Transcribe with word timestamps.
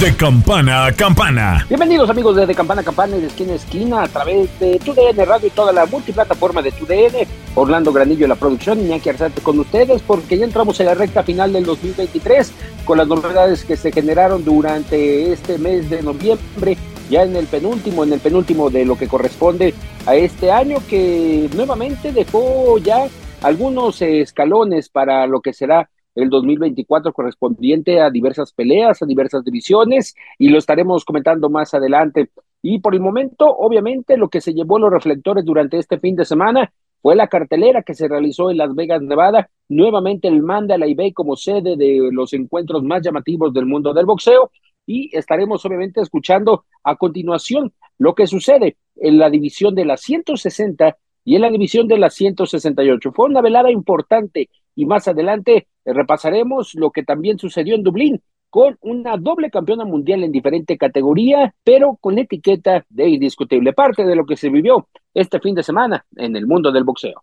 De 0.00 0.16
campana 0.16 0.86
a 0.86 0.92
campana. 0.92 1.66
Bienvenidos 1.68 2.08
amigos 2.08 2.34
de, 2.34 2.46
de 2.46 2.54
Campana 2.54 2.80
a 2.80 2.84
Campana 2.84 3.18
y 3.18 3.20
de 3.20 3.26
Esquina 3.26 3.52
a 3.52 3.56
Esquina 3.56 4.02
a 4.04 4.08
través 4.08 4.58
de 4.58 4.78
TUDN 4.78 5.26
Radio 5.26 5.48
y 5.48 5.50
toda 5.50 5.74
la 5.74 5.84
multiplataforma 5.84 6.62
de 6.62 6.72
TUDN. 6.72 7.28
Orlando 7.54 7.92
Granillo 7.92 8.24
en 8.24 8.30
la 8.30 8.36
producción, 8.36 8.80
Iñaki 8.80 9.10
Arzate 9.10 9.42
con 9.42 9.58
ustedes 9.58 10.00
porque 10.00 10.38
ya 10.38 10.46
entramos 10.46 10.80
en 10.80 10.86
la 10.86 10.94
recta 10.94 11.22
final 11.22 11.52
del 11.52 11.66
2023 11.66 12.50
con 12.86 12.96
las 12.96 13.08
novedades 13.08 13.62
que 13.66 13.76
se 13.76 13.92
generaron 13.92 14.42
durante 14.42 15.32
este 15.32 15.58
mes 15.58 15.90
de 15.90 16.02
noviembre, 16.02 16.78
ya 17.10 17.24
en 17.24 17.36
el 17.36 17.46
penúltimo, 17.46 18.02
en 18.02 18.14
el 18.14 18.20
penúltimo 18.20 18.70
de 18.70 18.86
lo 18.86 18.96
que 18.96 19.06
corresponde 19.06 19.74
a 20.06 20.14
este 20.14 20.50
año 20.50 20.78
que 20.88 21.50
nuevamente 21.54 22.10
dejó 22.10 22.78
ya 22.78 23.06
algunos 23.42 24.00
escalones 24.00 24.88
para 24.88 25.26
lo 25.26 25.42
que 25.42 25.52
será 25.52 25.90
el 26.22 26.30
2024 26.30 27.12
correspondiente 27.12 28.00
a 28.00 28.10
diversas 28.10 28.52
peleas, 28.52 29.02
a 29.02 29.06
diversas 29.06 29.44
divisiones, 29.44 30.14
y 30.38 30.48
lo 30.48 30.58
estaremos 30.58 31.04
comentando 31.04 31.50
más 31.50 31.74
adelante. 31.74 32.30
Y 32.62 32.80
por 32.80 32.94
el 32.94 33.00
momento, 33.00 33.46
obviamente, 33.46 34.16
lo 34.16 34.28
que 34.28 34.40
se 34.40 34.52
llevó 34.52 34.78
los 34.78 34.92
reflectores 34.92 35.44
durante 35.44 35.78
este 35.78 35.98
fin 35.98 36.16
de 36.16 36.24
semana 36.24 36.72
fue 37.02 37.16
la 37.16 37.28
cartelera 37.28 37.82
que 37.82 37.94
se 37.94 38.08
realizó 38.08 38.50
en 38.50 38.58
Las 38.58 38.74
Vegas, 38.74 39.00
Nevada. 39.02 39.48
Nuevamente 39.68 40.28
el 40.28 40.42
manda 40.42 40.76
la 40.76 40.86
eBay 40.86 41.12
como 41.12 41.36
sede 41.36 41.76
de 41.76 42.10
los 42.12 42.32
encuentros 42.34 42.82
más 42.82 43.02
llamativos 43.02 43.52
del 43.54 43.66
mundo 43.66 43.94
del 43.94 44.06
boxeo. 44.06 44.50
Y 44.86 45.16
estaremos 45.16 45.64
obviamente 45.64 46.00
escuchando 46.00 46.64
a 46.84 46.96
continuación 46.96 47.72
lo 47.98 48.14
que 48.14 48.26
sucede 48.26 48.76
en 48.96 49.18
la 49.18 49.30
división 49.30 49.74
de 49.74 49.84
las 49.84 50.00
160 50.02 50.96
y 51.24 51.36
en 51.36 51.42
la 51.42 51.50
división 51.50 51.86
de 51.88 51.98
las 51.98 52.14
168. 52.14 53.12
Fue 53.12 53.26
una 53.26 53.40
velada 53.40 53.70
importante 53.70 54.50
y 54.74 54.86
más 54.86 55.08
adelante 55.08 55.68
repasaremos 55.84 56.74
lo 56.74 56.90
que 56.90 57.02
también 57.02 57.38
sucedió 57.38 57.74
en 57.74 57.82
Dublín 57.82 58.22
con 58.50 58.76
una 58.80 59.16
doble 59.16 59.50
campeona 59.50 59.84
mundial 59.84 60.24
en 60.24 60.32
diferente 60.32 60.76
categoría, 60.76 61.54
pero 61.62 61.96
con 62.00 62.18
etiqueta 62.18 62.84
de 62.88 63.08
indiscutible 63.08 63.72
parte 63.72 64.04
de 64.04 64.16
lo 64.16 64.26
que 64.26 64.36
se 64.36 64.50
vivió 64.50 64.88
este 65.14 65.38
fin 65.40 65.54
de 65.54 65.62
semana 65.62 66.04
en 66.16 66.36
el 66.36 66.46
mundo 66.46 66.72
del 66.72 66.84
boxeo. 66.84 67.22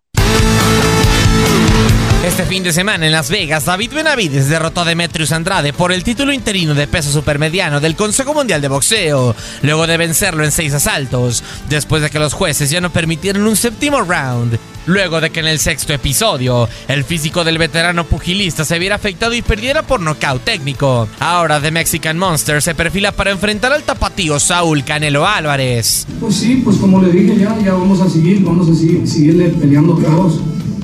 Este 2.24 2.44
fin 2.44 2.64
de 2.64 2.72
semana 2.72 3.06
en 3.06 3.12
Las 3.12 3.30
Vegas, 3.30 3.64
David 3.64 3.92
Benavides 3.94 4.48
derrotó 4.48 4.80
a 4.80 4.84
Demetrius 4.84 5.30
Andrade 5.30 5.72
por 5.72 5.92
el 5.92 6.02
título 6.02 6.32
interino 6.32 6.74
de 6.74 6.88
peso 6.88 7.12
supermediano 7.12 7.78
del 7.78 7.94
Consejo 7.94 8.34
Mundial 8.34 8.60
de 8.60 8.66
Boxeo, 8.66 9.36
luego 9.62 9.86
de 9.86 9.96
vencerlo 9.96 10.44
en 10.44 10.50
seis 10.50 10.74
asaltos, 10.74 11.44
después 11.68 12.02
de 12.02 12.10
que 12.10 12.18
los 12.18 12.32
jueces 12.32 12.70
ya 12.70 12.80
no 12.80 12.90
permitieron 12.90 13.46
un 13.46 13.54
séptimo 13.54 14.00
round. 14.00 14.58
Luego 14.86 15.20
de 15.20 15.30
que 15.30 15.40
en 15.40 15.46
el 15.46 15.60
sexto 15.60 15.92
episodio, 15.92 16.68
el 16.88 17.04
físico 17.04 17.44
del 17.44 17.56
veterano 17.56 18.04
pugilista 18.04 18.64
se 18.64 18.80
viera 18.80 18.96
afectado 18.96 19.34
y 19.34 19.42
perdiera 19.42 19.82
por 19.82 20.00
nocaut 20.00 20.42
técnico. 20.42 21.08
Ahora 21.20 21.60
The 21.60 21.70
Mexican 21.70 22.18
Monster 22.18 22.60
se 22.62 22.74
perfila 22.74 23.12
para 23.12 23.30
enfrentar 23.30 23.72
al 23.72 23.84
tapatío 23.84 24.40
Saúl 24.40 24.82
Canelo 24.84 25.24
Álvarez. 25.24 26.06
Pues 26.18 26.34
sí, 26.34 26.62
pues 26.64 26.78
como 26.78 27.00
le 27.00 27.12
dije 27.12 27.36
ya, 27.38 27.56
ya 27.64 27.74
vamos 27.74 28.00
a 28.00 28.10
seguir, 28.10 28.42
vamos 28.42 28.68
a 28.68 28.74
seguir, 28.74 29.06
seguirle 29.06 29.50
peleando 29.50 29.94
todos 29.94 30.40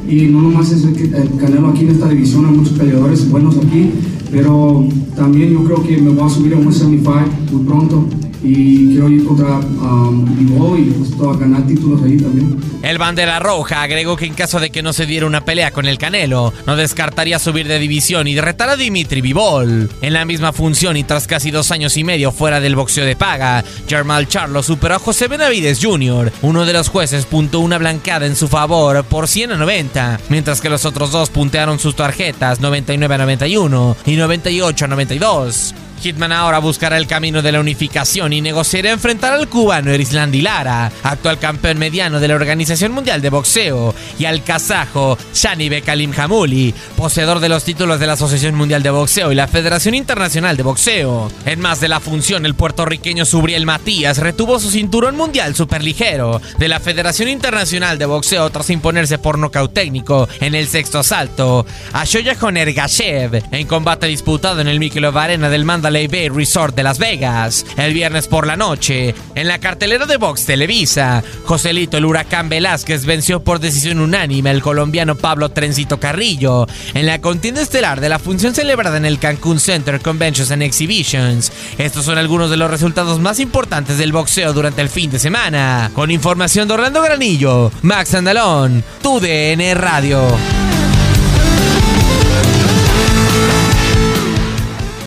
y 0.09 0.27
no 0.27 0.43
nomás 0.43 0.71
es 0.71 0.85
el, 0.85 1.15
el, 1.15 1.37
Canelo 1.37 1.69
aquí 1.69 1.85
en 1.85 1.91
esta 1.91 2.09
división, 2.09 2.47
hay 2.47 2.57
muchos 2.57 2.79
peleadores 2.79 3.29
buenos 3.31 3.57
aquí, 3.59 3.91
pero 4.31 4.87
también 5.17 5.53
yo 5.53 5.65
creo 5.65 5.83
que 5.83 5.97
me 5.99 6.11
voy 6.11 6.25
a 6.25 6.29
subir 6.29 6.55
a 6.55 6.59
un 6.59 6.73
75 6.73 7.53
muy 7.53 7.65
pronto 7.65 8.07
y 8.45 8.89
quiero 8.89 9.09
ir 9.09 9.27
um, 9.27 10.27
y 10.39 10.91
pues 10.91 11.13
a 11.21 11.39
ganar 11.39 11.67
títulos 11.67 12.03
ahí 12.03 12.19
también. 12.19 12.61
El 12.83 12.99
bandera 12.99 13.39
roja 13.39 13.83
agregó 13.83 14.17
que 14.17 14.27
en 14.27 14.35
caso 14.35 14.61
de 14.61 14.69
que 14.71 14.83
no 14.83 14.93
se 14.93 15.07
diera 15.07 15.27
una 15.27 15.45
pelea 15.45 15.71
con 15.71 15.87
el 15.87 15.97
Canelo, 15.97 16.53
no 16.67 16.77
descartaría 16.77 17.39
subir 17.39 17.67
de 17.67 17.79
división 17.79 18.29
y 18.29 18.35
derretar 18.35 18.69
a 18.69 18.77
Dimitri 18.77 19.23
Vivol. 19.23 19.91
En 20.03 20.13
la 20.13 20.27
misma 20.27 20.53
función 20.53 20.97
y 20.99 21.05
tras 21.05 21.27
casi 21.27 21.51
dos 21.51 21.71
años 21.71 21.97
y 21.97 22.05
medio 22.05 22.31
fuera 22.31 22.61
del 22.61 22.77
boxeo 22.77 23.07
de 23.07 23.17
paga, 23.17 23.65
Germán 23.89 24.27
Charlo 24.27 24.63
superó 24.63 24.97
a 24.97 24.99
José 24.99 25.29
Benavides 25.29 25.81
Jr. 25.83 26.31
Uno 26.43 26.67
de 26.67 26.75
los 26.75 26.89
jueces 26.89 27.25
puntó 27.25 27.61
una 27.61 27.79
blancada 27.79 28.27
en 28.27 28.37
su 28.37 28.49
favor 28.49 29.03
por 29.05 29.29
100 29.29 29.53
a 29.53 29.57
90, 29.57 30.21
mientras 30.29 30.61
que 30.61 30.69
los 30.69 30.85
otros 30.85 31.11
dos 31.11 31.31
puntearon 31.31 31.79
sus 31.79 31.97
tarjetas 31.97 32.61
99 32.61 33.15
a 33.15 33.19
91 33.19 33.97
y 34.05 34.17
98 34.17 34.85
a 34.85 34.89
92. 34.89 35.75
Hitman 36.05 36.33
ahora 36.33 36.59
buscará 36.59 36.99
el 36.99 37.07
camino 37.07 37.41
de 37.41 37.51
la 37.51 37.61
unificación 37.61 38.35
y 38.35 38.43
negociará 38.43 38.91
enfrentar 38.91 39.33
al 39.33 39.49
cubano 39.49 39.91
Erislandi 39.91 40.43
Lara, 40.43 40.93
actual 41.03 41.39
campeón 41.39 41.79
mediano 41.79 42.21
de 42.21 42.29
la 42.29 42.35
Organización 42.35 42.93
Mundial 42.93 43.23
de 43.23 43.31
Boxeo, 43.31 43.95
y 44.19 44.27
al 44.27 44.45
kazajo 44.45 45.17
Shani 45.33 45.71
Bekalim 45.71 46.13
Hamuli, 46.15 46.75
poseedor 46.95 47.41
de 47.41 47.49
los 47.49 47.65
títulos 47.65 47.99
de 48.01 48.07
la 48.07 48.13
Asociación 48.13 48.55
Mundial 48.55 48.83
de 48.83 48.91
Boxeo 48.91 49.33
y 49.33 49.35
la 49.35 49.49
Federación 49.49 49.95
Internacional 49.95 50.59
de 50.59 50.63
Boxeo. 50.63 51.33
En 51.47 51.61
más 51.61 51.81
de 51.81 51.89
la 51.89 52.01
función, 52.01 52.45
el 52.45 52.55
puertorriqueño 52.55 53.25
Subriel 53.25 53.65
Matías 53.65 54.19
retuvo 54.19 54.61
su 54.61 54.71
cinturón 54.71 55.17
mundial 55.17 55.55
superligero 55.55 56.43
de 56.59 56.69
la 56.69 56.81
Federación 56.81 57.31
Internacional 57.31 57.97
de 57.97 58.05
Boxeo 58.05 58.51
tras 58.51 58.69
imponerse 58.69 59.17
por 59.17 59.39
nocaut 59.39 59.73
técnico 59.73 60.29
en 60.41 60.55
el 60.55 60.69
sexto 60.69 60.99
asalto 60.99 61.65
a 61.95 62.05
Shoya 62.05 62.37
Honer 62.39 62.75
Gashev 62.75 63.43
en 63.51 63.67
combate 63.67 64.07
disputado 64.07 64.61
en 64.61 64.69
el 64.69 64.79
Mikelov 64.79 65.17
Arena 65.17 65.49
del 65.49 65.65
Bay 65.95 66.29
Resort 66.29 66.75
de 66.75 66.83
Las 66.83 66.99
Vegas. 66.99 67.65
El 67.77 67.95
viernes 67.95 68.29
por 68.29 68.47
la 68.47 68.57
noche, 68.57 69.15
en 69.35 69.49
la 69.49 69.59
cartelera 69.59 70.07
de 70.07 70.17
Box 70.17 70.45
Televisa, 70.45 71.23
Joselito 71.45 71.97
el 71.97 72.05
Huracán 72.05 72.49
Velázquez 72.49 73.07
venció 73.07 73.41
por 73.41 73.61
decisión 73.61 74.01
unánime 74.01 74.51
al 74.51 74.63
colombiano 74.63 75.15
Pablo 75.15 75.51
Trencito 75.51 76.01
Carrillo 76.01 76.67
en 76.95 77.07
la 77.07 77.21
contienda 77.21 77.63
estelar 77.63 78.01
de 78.01 78.09
la 78.09 78.19
función 78.19 78.55
celebrada 78.55 78.97
en 78.97 79.05
el 79.05 79.19
Cancún 79.19 79.61
Center 79.61 80.01
Conventions 80.01 80.51
and 80.51 80.63
Exhibitions. 80.63 81.53
Estos 81.79 82.05
son 82.05 82.19
algunos 82.19 82.51
de 82.51 82.57
los 82.57 82.71
resultados 82.71 83.21
más 83.21 83.41
importantes 83.41 83.99
del 83.99 84.13
boxeo 84.13 84.53
durante 84.53 84.83
el 84.83 84.89
fin 84.89 85.11
de 85.11 85.19
semana. 85.19 85.91
Con 85.95 86.11
información 86.11 86.69
de 86.69 86.75
Orlando 86.75 87.03
Granillo, 87.03 87.71
Max 87.83 88.15
Andalón, 88.15 88.83
TUDN 89.03 89.75
Radio. 89.75 90.64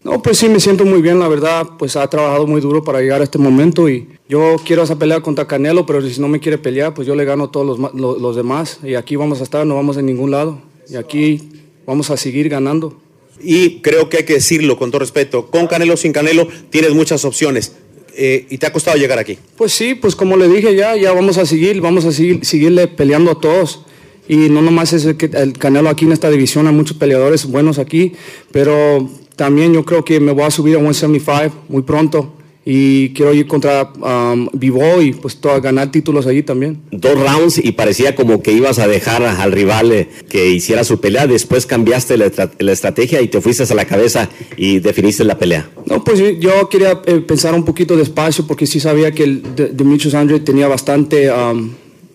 No, 0.07 0.21
pues 0.21 0.37
sí, 0.37 0.47
me 0.47 0.61
siento 0.61 0.85
muy 0.85 1.01
bien, 1.01 1.19
la 1.19 1.27
verdad, 1.27 1.67
pues 1.77 1.97
ha 1.97 2.09
trabajado 2.09 2.47
muy 2.47 2.61
duro 2.61 2.81
para 2.81 3.01
llegar 3.01 3.19
a 3.19 3.25
este 3.25 3.37
momento 3.37 3.89
y 3.89 4.07
yo 4.29 4.55
quiero 4.65 4.83
esa 4.83 4.97
pelea 4.97 5.19
contra 5.19 5.45
Canelo, 5.45 5.85
pero 5.85 6.01
si 6.01 6.21
no 6.21 6.29
me 6.29 6.39
quiere 6.39 6.57
pelear, 6.57 6.93
pues 6.93 7.05
yo 7.05 7.13
le 7.13 7.25
gano 7.25 7.43
a 7.43 7.51
todos 7.51 7.77
los, 7.77 7.93
los, 7.93 8.21
los 8.21 8.35
demás 8.37 8.79
y 8.85 8.95
aquí 8.95 9.17
vamos 9.17 9.41
a 9.41 9.43
estar, 9.43 9.65
no 9.65 9.75
vamos 9.75 9.97
a 9.97 10.01
ningún 10.01 10.31
lado 10.31 10.61
y 10.89 10.95
aquí 10.95 11.49
vamos 11.85 12.09
a 12.09 12.15
seguir 12.15 12.47
ganando. 12.47 12.97
Y 13.41 13.81
creo 13.81 14.07
que 14.07 14.19
hay 14.19 14.23
que 14.23 14.35
decirlo 14.35 14.77
con 14.77 14.91
todo 14.91 14.99
respeto, 14.99 15.47
con 15.47 15.67
Canelo 15.67 15.95
o 15.95 15.97
sin 15.97 16.13
Canelo 16.13 16.47
tienes 16.69 16.93
muchas 16.93 17.25
opciones. 17.25 17.73
Eh, 18.15 18.47
¿Y 18.49 18.59
te 18.59 18.65
ha 18.65 18.71
costado 18.71 18.95
llegar 18.95 19.19
aquí? 19.19 19.37
Pues 19.57 19.73
sí, 19.73 19.93
pues 19.93 20.15
como 20.15 20.37
le 20.37 20.47
dije 20.47 20.73
ya, 20.73 20.95
ya 20.95 21.11
vamos 21.11 21.37
a 21.37 21.45
seguir, 21.45 21.81
vamos 21.81 22.05
a 22.05 22.13
seguir, 22.13 22.45
seguirle 22.45 22.87
peleando 22.87 23.31
a 23.31 23.41
todos. 23.41 23.81
Y 24.29 24.37
no 24.37 24.61
nomás 24.61 24.93
es 24.93 25.03
el, 25.03 25.17
el 25.33 25.57
Canelo 25.57 25.89
aquí 25.89 26.05
en 26.05 26.13
esta 26.13 26.29
división, 26.29 26.65
hay 26.65 26.73
muchos 26.73 26.95
peleadores 26.95 27.45
buenos 27.45 27.77
aquí, 27.77 28.13
pero 28.53 29.09
también 29.37 29.71
yo 29.71 29.85
creo 29.85 30.03
que 30.03 30.19
me 30.19 30.33
voy 30.33 30.43
a 30.43 30.51
subir 30.51 30.75
a 30.75 30.79
175 30.79 31.65
muy 31.69 31.83
pronto 31.83 32.33
y 32.69 33.13
quiero 33.13 33.33
ir 33.33 33.47
contra 33.47 33.93
um, 33.93 34.49
Vivo 34.51 35.01
y 35.01 35.13
pues 35.13 35.37
todo, 35.37 35.61
ganar 35.61 35.89
títulos 35.89 36.27
allí 36.27 36.43
también. 36.43 36.81
Dos 36.91 37.17
rounds 37.17 37.59
y 37.59 37.71
parecía 37.71 38.13
como 38.13 38.41
que 38.41 38.51
ibas 38.51 38.77
a 38.79 38.89
dejar 38.89 39.23
al 39.23 39.53
rival 39.53 39.93
eh, 39.93 40.09
que 40.29 40.49
hiciera 40.49 40.83
su 40.83 40.99
pelea, 40.99 41.27
después 41.27 41.65
cambiaste 41.65 42.17
la, 42.17 42.29
la, 42.59 42.71
estrategia 42.73 43.21
y 43.21 43.29
te 43.29 43.39
fuiste 43.39 43.63
a 43.63 43.73
la 43.73 43.85
cabeza 43.85 44.27
y 44.57 44.79
definiste 44.79 45.23
la 45.23 45.37
pelea. 45.37 45.69
No, 45.85 46.03
pues 46.03 46.19
yo 46.41 46.67
quería 46.67 47.01
eh, 47.05 47.21
pensar 47.25 47.53
un 47.53 47.63
poquito 47.63 47.95
despacio 47.95 48.45
porque 48.45 48.67
sí 48.67 48.81
sabía 48.81 49.13
que 49.13 49.23
el 49.23 49.43
Demetrius 49.55 50.13
Andre 50.13 50.41
tenía 50.41 50.67
bastante 50.67 51.31
um, 51.31 51.71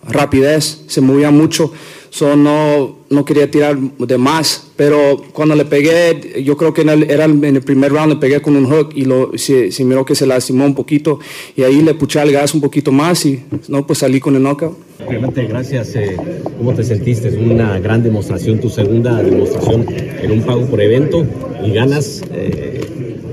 rapidez, 0.07 0.83
se 0.85 1.01
movía 1.01 1.31
mucho. 1.31 1.73
So 2.13 2.35
no, 2.35 2.95
no 3.09 3.25
quería 3.25 3.49
tirar 3.49 3.75
de 3.75 4.17
más, 4.19 4.67
pero 4.75 5.19
cuando 5.33 5.55
le 5.55 5.65
pegué, 5.65 6.43
yo 6.43 6.55
creo 6.57 6.71
que 6.71 6.81
en 6.81 6.89
el, 6.89 7.09
era 7.09 7.25
en 7.25 7.43
el 7.43 7.61
primer 7.63 7.91
round 7.91 8.13
le 8.13 8.19
pegué 8.19 8.39
con 8.39 8.55
un 8.55 8.65
hook 8.69 8.91
y 8.93 9.05
lo, 9.05 9.35
se, 9.35 9.71
se 9.71 9.83
miró 9.83 10.05
que 10.05 10.13
se 10.13 10.27
lastimó 10.27 10.63
un 10.63 10.75
poquito 10.75 11.19
y 11.55 11.63
ahí 11.63 11.81
le 11.81 11.95
puché 11.95 12.21
el 12.21 12.31
gas 12.31 12.53
un 12.53 12.61
poquito 12.61 12.91
más 12.91 13.25
y 13.25 13.43
no, 13.67 13.87
pues 13.87 13.97
salí 13.97 14.19
con 14.19 14.35
el 14.35 14.43
knockout. 14.43 14.77
Realmente 15.09 15.43
gracias. 15.47 15.95
Eh, 15.95 16.15
¿Cómo 16.55 16.75
te 16.75 16.83
sentiste? 16.83 17.29
Es 17.29 17.33
una 17.33 17.79
gran 17.79 18.03
demostración, 18.03 18.59
tu 18.59 18.69
segunda 18.69 19.23
demostración 19.23 19.83
en 20.21 20.31
un 20.31 20.43
pago 20.43 20.67
por 20.67 20.81
evento 20.81 21.25
y 21.65 21.71
ganas 21.71 22.21
eh, 22.31 22.79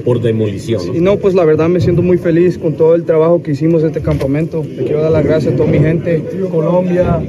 por 0.06 0.22
demolición. 0.22 0.96
Y 0.96 1.00
no, 1.00 1.18
pues 1.18 1.34
la 1.34 1.44
verdad 1.44 1.68
me 1.68 1.80
siento 1.80 2.00
muy 2.00 2.16
feliz 2.16 2.56
con 2.56 2.72
todo 2.78 2.94
el 2.94 3.04
trabajo 3.04 3.42
que 3.42 3.50
hicimos 3.50 3.82
en 3.82 3.88
este 3.88 4.00
campamento. 4.00 4.64
Le 4.64 4.84
quiero 4.84 5.02
dar 5.02 5.12
las 5.12 5.24
gracias 5.24 5.52
a 5.52 5.56
toda 5.58 5.68
mi 5.68 5.80
gente, 5.80 6.24
Colombia, 6.50 7.20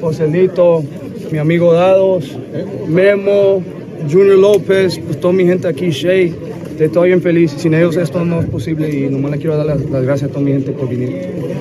Joselito, 0.00 0.82
mi 1.30 1.38
amigo 1.38 1.72
Dados, 1.72 2.24
Memo, 2.86 3.62
Junior 4.10 4.38
López, 4.38 4.98
pues 4.98 5.20
toda 5.20 5.34
mi 5.34 5.44
gente 5.44 5.68
aquí, 5.68 5.90
Shay. 5.90 6.34
Estoy 6.78 7.08
bien 7.08 7.20
feliz. 7.20 7.54
Sin 7.56 7.74
ellos 7.74 7.96
esto 7.96 8.24
no 8.24 8.40
es 8.40 8.46
posible 8.46 8.88
y 8.88 9.10
nomás 9.10 9.32
le 9.32 9.38
quiero 9.38 9.56
dar 9.56 9.66
las, 9.66 9.84
las 9.90 10.02
gracias 10.02 10.30
a 10.30 10.32
toda 10.32 10.44
mi 10.44 10.52
gente 10.52 10.70
por 10.72 10.88
venir. 10.88 11.10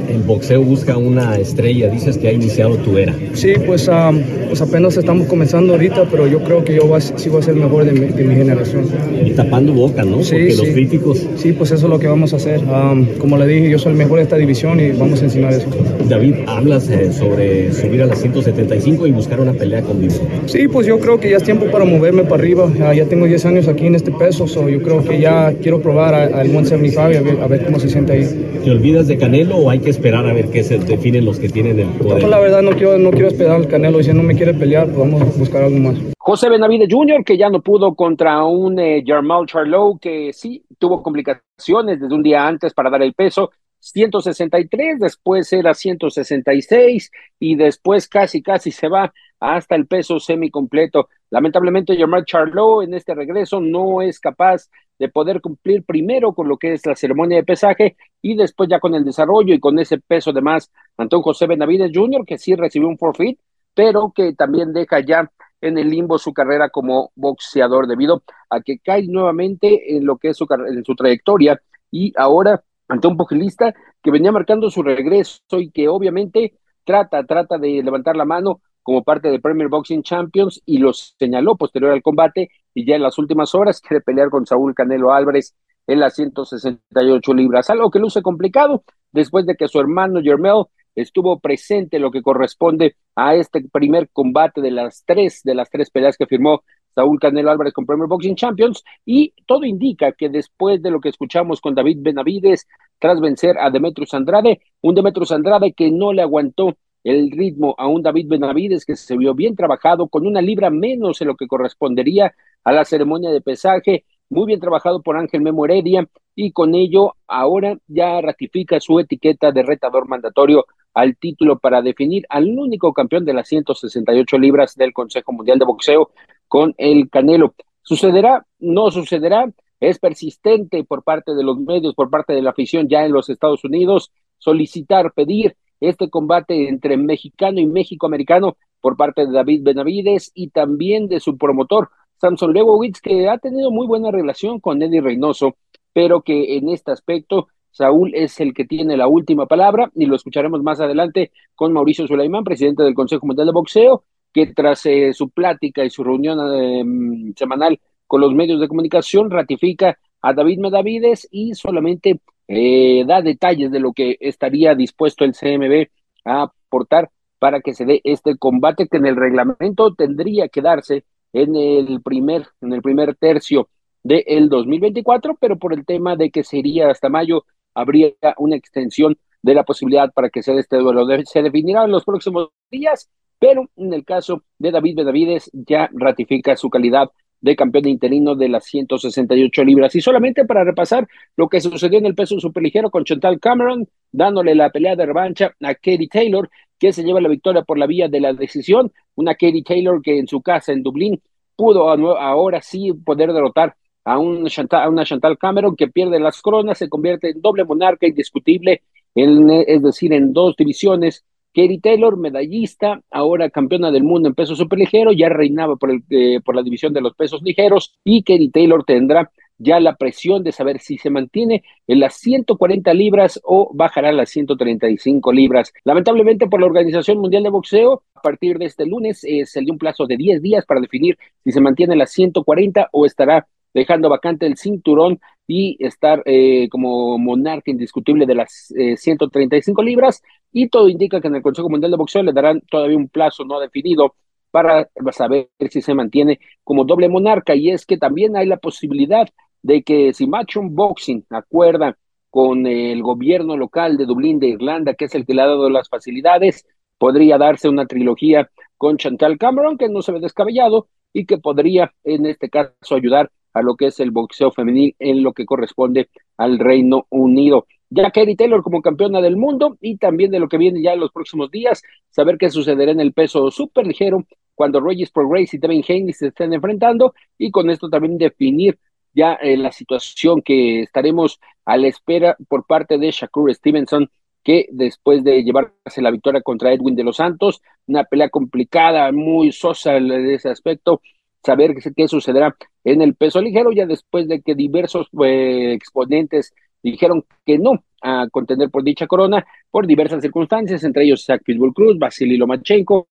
El 0.09 0.21
boxeo 0.23 0.61
busca 0.61 0.95
una 0.95 1.37
estrella. 1.37 1.89
Dices 1.89 2.17
que 2.17 2.27
ha 2.27 2.31
iniciado 2.31 2.75
tu 2.77 2.97
era. 2.97 3.13
Sí, 3.33 3.53
pues, 3.65 3.87
um, 3.87 4.21
pues 4.47 4.61
apenas 4.61 4.95
estamos 4.95 5.27
comenzando 5.27 5.73
ahorita, 5.73 6.05
pero 6.09 6.27
yo 6.27 6.43
creo 6.43 6.63
que 6.63 6.75
yo 6.75 6.87
va, 6.87 7.01
sí 7.01 7.29
voy 7.29 7.39
a 7.39 7.43
ser 7.43 7.55
el 7.55 7.61
mejor 7.61 7.85
de 7.85 7.93
mi, 7.93 8.07
de 8.07 8.23
mi 8.23 8.35
generación. 8.35 8.85
Y 9.25 9.31
tapando 9.31 9.73
boca, 9.73 10.03
¿no? 10.03 10.23
Sí, 10.23 10.31
Porque 10.35 10.51
sí. 10.51 10.57
los 10.57 10.73
críticos. 10.73 11.27
Sí, 11.35 11.53
pues 11.53 11.71
eso 11.71 11.87
es 11.87 11.89
lo 11.89 11.99
que 11.99 12.07
vamos 12.07 12.33
a 12.33 12.37
hacer. 12.37 12.61
Um, 12.61 13.05
como 13.17 13.37
le 13.37 13.47
dije, 13.47 13.69
yo 13.69 13.79
soy 13.79 13.93
el 13.93 13.97
mejor 13.97 14.17
de 14.17 14.23
esta 14.23 14.37
división 14.37 14.79
y 14.79 14.91
vamos 14.91 15.21
a 15.21 15.25
enseñar 15.25 15.53
eso. 15.53 15.67
David, 16.07 16.35
hablas 16.47 16.89
eh, 16.89 17.11
sobre 17.11 17.73
subir 17.73 18.01
a 18.03 18.05
las 18.05 18.21
175 18.21 19.07
y 19.07 19.11
buscar 19.11 19.39
una 19.39 19.53
pelea 19.53 19.81
con 19.81 19.99
Vivo. 19.99 20.15
Sí, 20.45 20.67
pues 20.67 20.87
yo 20.87 20.99
creo 20.99 21.19
que 21.19 21.31
ya 21.31 21.37
es 21.37 21.43
tiempo 21.43 21.65
para 21.71 21.85
moverme 21.85 22.23
para 22.23 22.35
arriba. 22.35 22.71
Ah, 22.81 22.93
ya 22.93 23.05
tengo 23.05 23.25
10 23.25 23.45
años 23.45 23.67
aquí 23.67 23.87
en 23.87 23.95
este 23.95 24.11
peso, 24.11 24.47
so 24.47 24.69
yo 24.69 24.81
creo 24.81 25.06
que 25.07 25.19
ya 25.19 25.53
quiero 25.61 25.81
probar 25.81 26.13
al 26.13 26.47
175 26.47 27.11
y 27.11 27.15
a 27.15 27.21
ver, 27.21 27.41
a 27.41 27.47
ver 27.47 27.65
cómo 27.65 27.79
se 27.79 27.89
siente 27.89 28.13
ahí. 28.13 28.59
¿Te 28.63 28.71
olvidas 28.71 29.07
de 29.07 29.17
Canelo 29.17 29.57
o 29.57 29.69
hay 29.69 29.79
que 29.79 29.89
esperar 29.89 30.27
a 30.27 30.33
ver 30.33 30.49
qué 30.49 30.63
se 30.63 30.77
definen 30.77 31.25
los 31.25 31.39
que 31.39 31.49
tienen 31.49 31.79
el 31.79 31.89
poder? 31.89 32.27
la 32.27 32.39
verdad 32.39 32.61
no 32.61 32.71
quiero, 32.71 32.97
no 32.97 33.11
quiero 33.11 33.27
esperar 33.27 33.55
al 33.55 33.67
Canelo 33.67 33.99
y 33.99 34.03
si 34.03 34.13
no 34.13 34.23
me 34.23 34.35
quiere 34.35 34.53
pelear, 34.53 34.85
pues 34.87 34.97
vamos 34.97 35.21
a 35.21 35.25
buscar 35.37 35.63
algo 35.63 35.79
más. 35.79 35.95
José 36.17 36.49
Benavides 36.49 36.89
Jr., 36.91 37.23
que 37.23 37.37
ya 37.37 37.49
no 37.49 37.61
pudo 37.61 37.95
contra 37.95 38.43
un 38.43 38.77
eh, 38.79 39.03
Jamal 39.05 39.45
Charlo, 39.45 39.97
que 40.01 40.33
sí 40.33 40.63
tuvo 40.77 41.01
complicaciones 41.01 42.01
desde 42.01 42.13
un 42.13 42.21
día 42.21 42.45
antes 42.45 42.73
para 42.73 42.89
dar 42.89 43.01
el 43.01 43.13
peso. 43.13 43.51
163, 43.79 44.99
después 44.99 45.51
era 45.53 45.73
166 45.73 47.11
y 47.39 47.55
después 47.55 48.07
casi 48.07 48.41
casi 48.41 48.71
se 48.71 48.89
va 48.89 49.13
hasta 49.39 49.75
el 49.75 49.87
peso 49.87 50.19
semicompleto. 50.19 51.09
Lamentablemente 51.29 51.97
Jamal 51.97 52.25
Charlo 52.25 52.81
en 52.81 52.93
este 52.93 53.13
regreso 53.13 53.59
no 53.59 54.01
es 54.01 54.19
capaz 54.19 54.69
de 54.97 55.09
poder 55.09 55.41
cumplir 55.41 55.83
primero 55.83 56.33
con 56.33 56.47
lo 56.47 56.57
que 56.57 56.73
es 56.73 56.85
la 56.85 56.95
ceremonia 56.95 57.37
de 57.37 57.43
pesaje 57.43 57.97
y 58.21 58.35
después 58.35 58.69
ya 58.69 58.79
con 58.79 58.95
el 58.95 59.05
desarrollo 59.05 59.53
y 59.53 59.59
con 59.59 59.77
ese 59.79 59.99
peso 59.99 60.33
de 60.33 60.41
más. 60.41 60.71
Antón 60.97 61.21
José 61.21 61.45
Benavides 61.45 61.91
Jr., 61.93 62.25
que 62.25 62.37
sí 62.37 62.55
recibió 62.55 62.87
un 62.87 62.97
forfeit, 62.97 63.39
pero 63.73 64.11
que 64.15 64.33
también 64.33 64.73
deja 64.73 64.99
ya 65.01 65.31
en 65.61 65.77
el 65.77 65.89
limbo 65.89 66.17
su 66.17 66.33
carrera 66.33 66.69
como 66.69 67.11
boxeador 67.15 67.87
debido 67.87 68.23
a 68.49 68.61
que 68.61 68.79
cae 68.79 69.07
nuevamente 69.07 69.95
en 69.95 70.05
lo 70.05 70.17
que 70.17 70.29
es 70.29 70.37
su, 70.37 70.47
en 70.67 70.83
su 70.83 70.95
trayectoria 70.95 71.61
y 71.91 72.13
ahora 72.15 72.63
ante 72.87 73.07
un 73.07 73.17
pugilista 73.17 73.73
que 74.01 74.11
venía 74.11 74.31
marcando 74.31 74.69
su 74.69 74.83
regreso 74.83 75.41
y 75.59 75.71
que 75.71 75.87
obviamente 75.87 76.53
trata, 76.83 77.23
trata 77.25 77.57
de 77.57 77.81
levantar 77.83 78.15
la 78.15 78.25
mano 78.25 78.61
como 78.87 79.03
parte 79.03 79.29
de 79.29 79.41
Premier 79.41 79.67
Boxing 79.67 80.01
Champions 80.01 80.61
y 80.65 80.77
lo 80.77 80.93
señaló 80.93 81.57
posterior 81.57 81.91
al 81.91 82.01
combate 82.01 82.51
y 82.73 82.85
ya 82.87 82.95
en 82.95 83.01
las 83.01 83.17
últimas 83.17 83.53
horas 83.53 83.81
quiere 83.81 83.99
pelear 83.99 84.29
con 84.29 84.45
Saúl 84.45 84.73
Canelo 84.73 85.11
Álvarez 85.11 85.57
en 85.87 85.99
las 85.99 86.15
168 86.15 87.33
libras, 87.33 87.69
algo 87.69 87.91
que 87.91 87.99
luce 87.99 88.21
complicado 88.21 88.85
después 89.11 89.45
de 89.45 89.55
que 89.55 89.67
su 89.67 89.81
hermano 89.81 90.21
Jermel 90.21 90.63
estuvo 90.95 91.37
presente 91.37 91.97
en 91.97 92.03
lo 92.03 92.11
que 92.11 92.21
corresponde 92.21 92.95
a 93.13 93.35
este 93.35 93.61
primer 93.69 94.07
combate 94.13 94.61
de 94.61 94.71
las 94.71 95.03
tres, 95.05 95.41
de 95.43 95.53
las 95.53 95.69
tres 95.69 95.89
peleas 95.89 96.15
que 96.15 96.25
firmó 96.25 96.63
Saúl 96.95 97.19
Canelo 97.19 97.51
Álvarez 97.51 97.73
con 97.73 97.85
Premier 97.85 98.07
Boxing 98.07 98.37
Champions. 98.37 98.85
Y 99.05 99.33
todo 99.45 99.65
indica 99.65 100.13
que 100.13 100.29
después 100.29 100.81
de 100.81 100.91
lo 100.91 101.01
que 101.01 101.09
escuchamos 101.09 101.59
con 101.59 101.75
David 101.75 101.97
Benavides 101.99 102.65
tras 102.99 103.19
vencer 103.19 103.57
a 103.59 103.69
Demetrius 103.69 104.13
Andrade, 104.13 104.61
un 104.79 104.95
Demetrius 104.95 105.33
Andrade 105.33 105.73
que 105.73 105.91
no 105.91 106.13
le 106.13 106.21
aguantó 106.21 106.77
el 107.09 107.31
ritmo 107.31 107.73
a 107.77 107.87
un 107.87 108.01
David 108.01 108.27
Benavides 108.27 108.85
que 108.85 108.97
se 108.97 109.15
vio 109.15 109.33
bien 109.33 109.55
trabajado 109.55 110.09
con 110.09 110.27
una 110.27 110.41
libra 110.41 110.69
menos 110.69 111.21
en 111.21 111.27
lo 111.27 111.37
que 111.37 111.47
correspondería 111.47 112.33
a 112.65 112.71
la 112.73 112.83
ceremonia 112.83 113.29
de 113.29 113.39
pesaje, 113.39 114.03
muy 114.29 114.45
bien 114.45 114.59
trabajado 114.59 115.01
por 115.01 115.15
Ángel 115.15 115.41
Memo 115.41 115.63
Heredia 115.63 116.05
y 116.35 116.51
con 116.51 116.75
ello 116.75 117.15
ahora 117.25 117.77
ya 117.87 118.19
ratifica 118.19 118.81
su 118.81 118.99
etiqueta 118.99 119.53
de 119.53 119.63
retador 119.63 120.09
mandatorio 120.09 120.65
al 120.93 121.15
título 121.15 121.59
para 121.59 121.81
definir 121.81 122.25
al 122.27 122.49
único 122.49 122.91
campeón 122.91 123.23
de 123.23 123.33
las 123.33 123.47
168 123.47 124.37
libras 124.37 124.75
del 124.75 124.91
Consejo 124.91 125.31
Mundial 125.31 125.59
de 125.59 125.65
Boxeo 125.65 126.11
con 126.49 126.75
el 126.77 127.09
Canelo. 127.09 127.55
¿Sucederá? 127.83 128.45
No 128.59 128.91
sucederá. 128.91 129.49
Es 129.79 129.97
persistente 129.99 130.83
por 130.83 131.03
parte 131.03 131.35
de 131.35 131.43
los 131.43 131.57
medios, 131.57 131.95
por 131.95 132.09
parte 132.09 132.33
de 132.33 132.41
la 132.41 132.49
afición 132.49 132.89
ya 132.89 133.05
en 133.05 133.13
los 133.13 133.29
Estados 133.29 133.63
Unidos, 133.63 134.11
solicitar, 134.39 135.13
pedir 135.13 135.55
este 135.79 136.09
combate 136.09 136.69
entre 136.69 136.97
mexicano 136.97 137.59
y 137.59 137.65
México-americano 137.65 138.57
por 138.81 138.97
parte 138.97 139.25
de 139.25 139.31
David 139.31 139.63
Benavides 139.63 140.31
y 140.33 140.49
también 140.49 141.07
de 141.07 141.19
su 141.19 141.37
promotor, 141.37 141.89
Samson 142.19 142.53
Lebowitz, 142.53 143.01
que 143.01 143.29
ha 143.29 143.37
tenido 143.37 143.71
muy 143.71 143.87
buena 143.87 144.11
relación 144.11 144.59
con 144.59 144.81
Eddie 144.81 145.01
Reynoso, 145.01 145.55
pero 145.93 146.21
que 146.21 146.57
en 146.57 146.69
este 146.69 146.91
aspecto 146.91 147.47
Saúl 147.71 148.11
es 148.15 148.39
el 148.39 148.53
que 148.53 148.65
tiene 148.65 148.97
la 148.97 149.07
última 149.07 149.45
palabra 149.45 149.91
y 149.93 150.05
lo 150.05 150.15
escucharemos 150.15 150.63
más 150.63 150.79
adelante 150.79 151.31
con 151.53 151.73
Mauricio 151.73 152.07
Sulaimán, 152.07 152.43
presidente 152.43 152.83
del 152.83 152.95
Consejo 152.95 153.27
Mundial 153.27 153.47
de 153.47 153.53
Boxeo, 153.53 154.03
que 154.33 154.47
tras 154.47 154.85
eh, 154.87 155.13
su 155.13 155.29
plática 155.29 155.85
y 155.85 155.89
su 155.89 156.03
reunión 156.03 156.39
eh, 156.53 157.33
semanal 157.35 157.79
con 158.07 158.21
los 158.21 158.33
medios 158.33 158.59
de 158.59 158.67
comunicación 158.67 159.29
ratifica 159.29 159.97
a 160.21 160.33
David 160.33 160.59
Benavides 160.61 161.27
y 161.29 161.53
solamente 161.53 162.19
eh, 162.47 163.03
da 163.05 163.21
detalles 163.21 163.71
de 163.71 163.79
lo 163.79 163.93
que 163.93 164.17
estaría 164.19 164.75
dispuesto 164.75 165.25
el 165.25 165.33
CMB 165.33 165.87
a 166.25 166.43
aportar 166.43 167.09
para 167.39 167.61
que 167.61 167.73
se 167.73 167.85
dé 167.85 168.01
este 168.03 168.37
combate 168.37 168.87
que 168.87 168.97
en 168.97 169.05
el 169.05 169.15
reglamento 169.15 169.93
tendría 169.93 170.47
que 170.47 170.61
darse 170.61 171.05
en 171.33 171.55
el 171.55 172.01
primer, 172.01 172.47
en 172.61 172.73
el 172.73 172.81
primer 172.81 173.15
tercio 173.15 173.69
del 174.03 174.49
2024, 174.49 175.37
pero 175.39 175.57
por 175.57 175.73
el 175.73 175.85
tema 175.85 176.15
de 176.15 176.31
que 176.31 176.43
sería 176.43 176.89
hasta 176.89 177.09
mayo, 177.09 177.45
habría 177.73 178.13
una 178.37 178.55
extensión 178.55 179.17
de 179.41 179.53
la 179.53 179.63
posibilidad 179.63 180.11
para 180.13 180.29
que 180.29 180.41
se 180.41 180.53
dé 180.53 180.61
este 180.61 180.77
duelo. 180.77 181.05
Se 181.25 181.41
definirá 181.41 181.83
en 181.83 181.91
los 181.91 182.05
próximos 182.05 182.49
días, 182.71 183.09
pero 183.39 183.69
en 183.75 183.93
el 183.93 184.03
caso 184.03 184.43
de 184.57 184.71
David 184.71 184.97
Benavides 184.97 185.49
ya 185.53 185.89
ratifica 185.93 186.55
su 186.55 186.69
calidad 186.69 187.09
de 187.41 187.55
campeón 187.55 187.87
interino 187.87 188.35
de 188.35 188.49
las 188.49 188.65
168 188.65 189.63
libras. 189.63 189.95
Y 189.95 190.01
solamente 190.01 190.45
para 190.45 190.63
repasar 190.63 191.07
lo 191.35 191.47
que 191.49 191.61
sucedió 191.61 191.99
en 191.99 192.05
el 192.05 192.15
peso 192.15 192.39
superligero 192.39 192.89
con 192.89 193.03
Chantal 193.03 193.39
Cameron, 193.39 193.87
dándole 194.11 194.55
la 194.55 194.69
pelea 194.69 194.95
de 194.95 195.05
revancha 195.05 195.55
a 195.61 195.75
Katie 195.75 196.09
Taylor, 196.09 196.49
que 196.79 196.93
se 196.93 197.03
lleva 197.03 197.21
la 197.21 197.29
victoria 197.29 197.63
por 197.63 197.77
la 197.77 197.87
vía 197.87 198.07
de 198.07 198.19
la 198.19 198.33
decisión. 198.33 198.91
Una 199.15 199.33
Katie 199.33 199.63
Taylor 199.63 200.01
que 200.01 200.17
en 200.19 200.27
su 200.27 200.41
casa 200.41 200.71
en 200.71 200.83
Dublín 200.83 201.21
pudo 201.55 201.89
ahora 201.89 202.61
sí 202.61 202.93
poder 202.93 203.33
derrotar 203.33 203.75
a, 204.05 204.19
un 204.19 204.47
Chantal, 204.47 204.83
a 204.83 204.89
una 204.89 205.03
Chantal 205.03 205.37
Cameron 205.37 205.75
que 205.75 205.87
pierde 205.87 206.19
las 206.19 206.41
coronas, 206.41 206.77
se 206.77 206.87
convierte 206.87 207.31
en 207.31 207.41
doble 207.41 207.65
monarca 207.65 208.07
indiscutible, 208.07 208.83
en, 209.15 209.49
es 209.49 209.81
decir, 209.81 210.13
en 210.13 210.31
dos 210.31 210.55
divisiones. 210.55 211.25
Katie 211.57 211.79
Taylor, 211.81 212.17
medallista, 212.17 213.01
ahora 213.09 213.49
campeona 213.49 213.89
del 213.89 214.03
mundo 214.03 214.29
en 214.29 214.35
peso 214.35 214.55
superligero, 214.55 215.11
ya 215.11 215.27
reinaba 215.27 215.75
por, 215.75 215.89
el, 215.89 216.03
eh, 216.11 216.39
por 216.45 216.55
la 216.55 216.61
división 216.61 216.93
de 216.93 217.01
los 217.01 217.15
pesos 217.15 217.41
ligeros 217.41 217.95
y 218.03 218.21
Katie 218.21 218.51
Taylor 218.51 218.83
tendrá 218.85 219.31
ya 219.57 219.79
la 219.79 219.95
presión 219.95 220.43
de 220.43 220.51
saber 220.51 220.77
si 220.77 220.99
se 220.99 221.09
mantiene 221.09 221.63
en 221.87 221.99
las 221.99 222.13
140 222.17 222.93
libras 222.93 223.41
o 223.43 223.71
bajará 223.73 224.09
a 224.09 224.11
las 224.11 224.29
135 224.29 225.33
libras. 225.33 225.73
Lamentablemente 225.83 226.45
por 226.45 226.59
la 226.59 226.67
Organización 226.67 227.17
Mundial 227.17 227.41
de 227.41 227.49
Boxeo, 227.49 228.03
a 228.13 228.21
partir 228.21 228.59
de 228.59 228.65
este 228.65 228.85
lunes 228.85 229.23
eh, 229.23 229.47
se 229.47 229.61
dio 229.61 229.73
un 229.73 229.79
plazo 229.79 230.05
de 230.05 230.15
10 230.15 230.43
días 230.43 230.63
para 230.63 230.79
definir 230.79 231.17
si 231.43 231.51
se 231.51 231.59
mantiene 231.59 231.93
en 231.93 231.99
las 231.99 232.11
140 232.11 232.89
o 232.91 233.07
estará 233.07 233.47
dejando 233.73 234.09
vacante 234.09 234.45
el 234.45 234.57
cinturón 234.57 235.19
y 235.47 235.77
estar 235.79 236.21
eh, 236.25 236.67
como 236.69 237.17
monarca 237.17 237.71
indiscutible 237.71 238.25
de 238.25 238.35
las 238.35 238.71
eh, 238.77 238.97
135 238.97 239.81
libras. 239.81 240.21
Y 240.51 240.69
todo 240.69 240.89
indica 240.89 241.21
que 241.21 241.27
en 241.27 241.35
el 241.35 241.41
Consejo 241.41 241.69
Mundial 241.69 241.91
de 241.91 241.97
Boxeo 241.97 242.23
le 242.23 242.33
darán 242.33 242.61
todavía 242.69 242.97
un 242.97 243.09
plazo 243.09 243.45
no 243.45 243.59
definido 243.59 244.15
para 244.51 244.89
saber 245.11 245.49
si 245.69 245.81
se 245.81 245.93
mantiene 245.93 246.39
como 246.63 246.83
doble 246.83 247.09
monarca. 247.09 247.55
Y 247.55 247.69
es 247.69 247.85
que 247.85 247.97
también 247.97 248.35
hay 248.35 248.45
la 248.45 248.57
posibilidad 248.57 249.27
de 249.61 249.83
que 249.83 250.13
si 250.13 250.27
Matchroom 250.27 250.75
Boxing 250.75 251.25
acuerda 251.29 251.97
con 252.29 252.67
el 252.67 253.01
gobierno 253.01 253.57
local 253.57 253.97
de 253.97 254.05
Dublín 254.05 254.39
de 254.39 254.49
Irlanda, 254.49 254.93
que 254.93 255.05
es 255.05 255.15
el 255.15 255.25
que 255.25 255.33
le 255.33 255.41
ha 255.41 255.47
dado 255.47 255.69
las 255.69 255.89
facilidades, 255.89 256.65
podría 256.97 257.37
darse 257.37 257.69
una 257.69 257.85
trilogía 257.85 258.49
con 258.77 258.97
Chantal 258.97 259.37
Cameron, 259.37 259.77
que 259.77 259.89
no 259.89 260.01
se 260.01 260.11
ve 260.11 260.19
descabellado 260.19 260.87
y 261.13 261.25
que 261.25 261.37
podría 261.37 261.93
en 262.03 262.25
este 262.25 262.49
caso 262.49 262.95
ayudar 262.95 263.31
a 263.57 263.61
lo 263.61 263.75
que 263.75 263.87
es 263.87 263.99
el 263.99 264.11
boxeo 264.11 264.51
femenil 264.51 264.95
en 264.99 265.23
lo 265.23 265.33
que 265.33 265.45
corresponde 265.45 266.09
al 266.37 266.59
Reino 266.59 267.05
Unido. 267.09 267.65
Ya 267.89 268.11
Kerry 268.11 268.35
Taylor 268.35 268.61
como 268.61 268.81
campeona 268.81 269.21
del 269.21 269.37
mundo 269.37 269.77
y 269.81 269.97
también 269.97 270.31
de 270.31 270.39
lo 270.39 270.49
que 270.49 270.57
viene 270.57 270.81
ya 270.81 270.93
en 270.93 270.99
los 270.99 271.11
próximos 271.11 271.49
días, 271.51 271.81
saber 272.09 272.37
qué 272.37 272.49
sucederá 272.49 272.91
en 272.91 272.99
el 272.99 273.13
peso 273.13 273.49
súper 273.49 273.87
ligero 273.87 274.25
cuando 274.55 274.81
Regis 274.81 275.11
Progress 275.11 275.53
y 275.53 275.57
Devin 275.57 275.83
Haney 275.87 276.13
se 276.13 276.27
estén 276.27 276.53
enfrentando 276.53 277.13
y 277.37 277.51
con 277.51 277.69
esto 277.69 277.89
también 277.89 278.17
definir 278.17 278.77
ya 279.13 279.33
eh, 279.35 279.55
la 279.55 279.71
situación 279.71 280.41
que 280.41 280.81
estaremos 280.81 281.39
a 281.65 281.77
la 281.77 281.87
espera 281.87 282.35
por 282.49 282.65
parte 282.65 282.97
de 282.97 283.11
Shakur 283.11 283.53
Stevenson 283.53 284.09
que 284.43 284.67
después 284.71 285.23
de 285.23 285.43
llevarse 285.43 286.01
la 286.01 286.11
victoria 286.11 286.41
contra 286.41 286.71
Edwin 286.71 286.95
de 286.95 287.03
los 287.03 287.17
Santos, 287.17 287.61
una 287.85 288.05
pelea 288.05 288.29
complicada, 288.29 289.11
muy 289.11 289.51
sosa 289.51 289.97
en 289.97 290.09
ese 290.29 290.49
aspecto, 290.49 291.01
saber 291.43 291.75
qué, 291.95 292.07
sucederá 292.07 292.55
en 292.83 293.01
el 293.01 293.15
peso 293.15 293.41
ligero, 293.41 293.71
ya 293.71 293.85
después 293.85 294.27
de 294.27 294.41
que 294.41 294.55
diversos 294.55 295.07
eh, 295.23 295.73
exponentes 295.73 296.53
dijeron 296.83 297.25
que 297.45 297.57
no 297.57 297.83
a 298.01 298.27
contender 298.29 298.69
por 298.69 298.83
dicha 298.83 299.07
corona 299.07 299.45
por 299.71 299.87
diversas 299.87 300.21
circunstancias, 300.21 300.83
entre 300.83 301.03
ellos 301.03 301.25
Zach 301.25 301.41
Pitbull 301.43 301.73
Cruz, 301.73 301.97
Vasily 301.97 302.37
Lomachenko, 302.37 303.07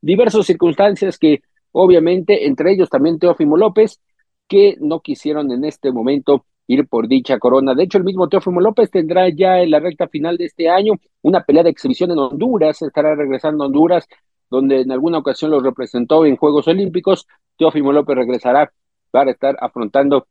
diversas 0.00 0.46
circunstancias 0.46 1.18
que 1.18 1.42
obviamente, 1.72 2.46
entre 2.46 2.72
ellos 2.72 2.88
también 2.88 3.18
Teófimo 3.18 3.56
López, 3.56 4.00
que 4.46 4.76
no 4.80 5.00
quisieron 5.00 5.50
en 5.52 5.64
este 5.64 5.92
momento 5.92 6.44
ir 6.66 6.86
por 6.86 7.08
dicha 7.08 7.38
corona. 7.38 7.74
De 7.74 7.84
hecho, 7.84 7.98
el 7.98 8.04
mismo 8.04 8.28
Teófimo 8.28 8.60
López 8.60 8.90
tendrá 8.90 9.28
ya 9.28 9.60
en 9.60 9.70
la 9.70 9.80
recta 9.80 10.08
final 10.08 10.36
de 10.36 10.46
este 10.46 10.68
año 10.68 10.94
una 11.22 11.42
pelea 11.42 11.62
de 11.62 11.70
exhibición 11.70 12.10
en 12.10 12.18
Honduras, 12.18 12.82
estará 12.82 13.14
regresando 13.14 13.64
a 13.64 13.66
Honduras, 13.66 14.06
donde 14.50 14.80
en 14.82 14.92
alguna 14.92 15.18
ocasión 15.18 15.50
lo 15.50 15.60
representó 15.60 16.24
en 16.24 16.36
Juegos 16.36 16.68
Olímpicos. 16.68 17.26
Teófimo 17.58 17.92
López 17.92 18.16
regresará 18.16 18.72
para 19.10 19.30
estar 19.30 19.56
afrontando 19.60 20.26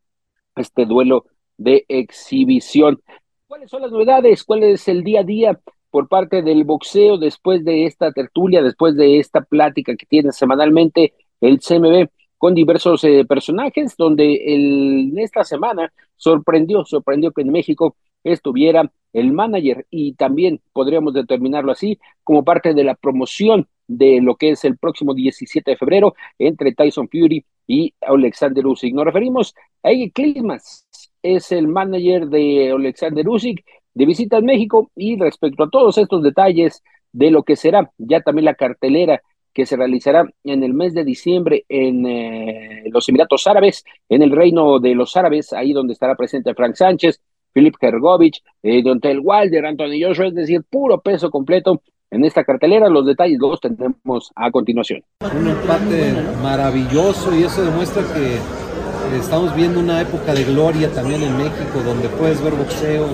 este 0.56 0.86
duelo 0.86 1.26
de 1.58 1.86
exhibición. 1.88 3.02
¿Cuáles 3.48 3.70
son 3.70 3.82
las 3.84 3.92
novedades? 3.92 4.44
¿Cuál 4.44 4.64
es 4.64 4.88
el 4.88 5.04
día 5.04 5.20
a 5.20 5.24
día 5.24 5.60
por 5.92 6.08
parte 6.08 6.42
del 6.42 6.64
boxeo 6.64 7.18
después 7.18 7.64
de 7.64 7.86
esta 7.86 8.12
tertulia, 8.12 8.62
después 8.64 8.96
de 8.96 9.20
esta 9.20 9.42
plática 9.42 9.96
que 9.96 10.06
tiene 10.06 10.32
semanalmente 10.32 11.14
el 11.42 11.60
CMB? 11.60 12.10
con 12.38 12.54
diversos 12.54 13.04
eh, 13.04 13.26
personajes, 13.28 13.96
donde 13.98 14.54
en 14.54 15.18
esta 15.18 15.44
semana 15.44 15.92
sorprendió, 16.16 16.86
sorprendió 16.86 17.32
que 17.32 17.42
en 17.42 17.52
México 17.52 17.96
estuviera 18.24 18.92
el 19.14 19.32
manager 19.32 19.86
y 19.90 20.14
también 20.14 20.62
podríamos 20.74 21.14
determinarlo 21.14 21.72
así 21.72 22.00
como 22.24 22.44
parte 22.44 22.74
de 22.74 22.84
la 22.84 22.96
promoción 22.96 23.68
de 23.88 24.20
lo 24.22 24.36
que 24.36 24.52
es 24.52 24.66
el 24.66 24.78
próximo 24.78 25.14
17 25.14 25.72
de 25.72 25.78
febrero 25.78 26.14
entre 26.38 26.74
Tyson 26.74 27.08
Fury 27.10 27.46
y 27.66 27.94
Alexander 28.02 28.66
Usyk. 28.66 28.94
Nos 28.94 29.06
referimos 29.06 29.56
a 29.84 29.92
Eggy 29.92 30.12
Klimas, 30.12 30.88
es 31.24 31.52
el 31.52 31.68
manager 31.68 32.28
de 32.28 32.72
Alexander 32.72 33.28
Usyk 33.28 33.64
de 33.94 34.06
visita 34.06 34.38
en 34.38 34.46
México 34.46 34.92
y 34.96 35.18
respecto 35.18 35.64
a 35.64 35.70
todos 35.70 35.98
estos 35.98 36.22
detalles 36.22 36.84
de 37.12 37.32
lo 37.32 37.44
que 37.44 37.56
será 37.56 37.92
ya 37.98 38.22
también 38.22 38.46
la 38.46 38.56
cartelera 38.56 39.22
que 39.54 39.66
se 39.66 39.76
realizará 39.76 40.30
en 40.44 40.64
el 40.64 40.76
mes 40.76 40.94
de 40.94 41.04
diciembre 41.04 41.66
en 41.68 42.06
eh, 42.06 42.84
los 42.92 43.10
Emiratos 43.10 43.48
Árabes, 43.48 43.84
en 44.08 44.22
el 44.22 44.30
Reino 44.30 44.78
de 44.78 44.94
los 44.94 45.18
Árabes, 45.18 45.52
ahí 45.52 45.74
donde 45.74 45.94
estará 45.94 46.14
presente 46.14 46.54
Frank 46.54 46.76
Sánchez, 46.76 47.20
Philip 47.58 47.76
Hergovich, 47.82 48.44
eh, 48.62 48.84
Dontel 48.84 49.20
Wilder, 49.24 49.66
Anthony 49.66 50.00
Joshua, 50.00 50.28
es 50.28 50.36
decir, 50.36 50.62
puro 50.70 51.02
peso 51.02 51.32
completo 51.32 51.82
en 52.12 52.24
esta 52.24 52.44
cartelera. 52.44 52.88
Los 52.88 53.08
detalles 53.08 53.40
los 53.40 53.60
tendremos 53.60 54.32
a 54.36 54.52
continuación. 54.52 55.02
Un 55.22 55.48
empate 55.48 56.14
maravilloso 56.44 57.36
y 57.36 57.46
eso 57.46 57.66
demuestra 57.66 58.04
que 58.14 59.18
estamos 59.18 59.56
viendo 59.56 59.80
una 59.80 60.02
época 60.02 60.36
de 60.36 60.44
gloria 60.44 60.92
también 60.92 61.24
en 61.24 61.36
México, 61.36 61.82
donde 61.84 62.08
puedes 62.10 62.44
ver 62.44 62.54
boxeo 62.54 63.08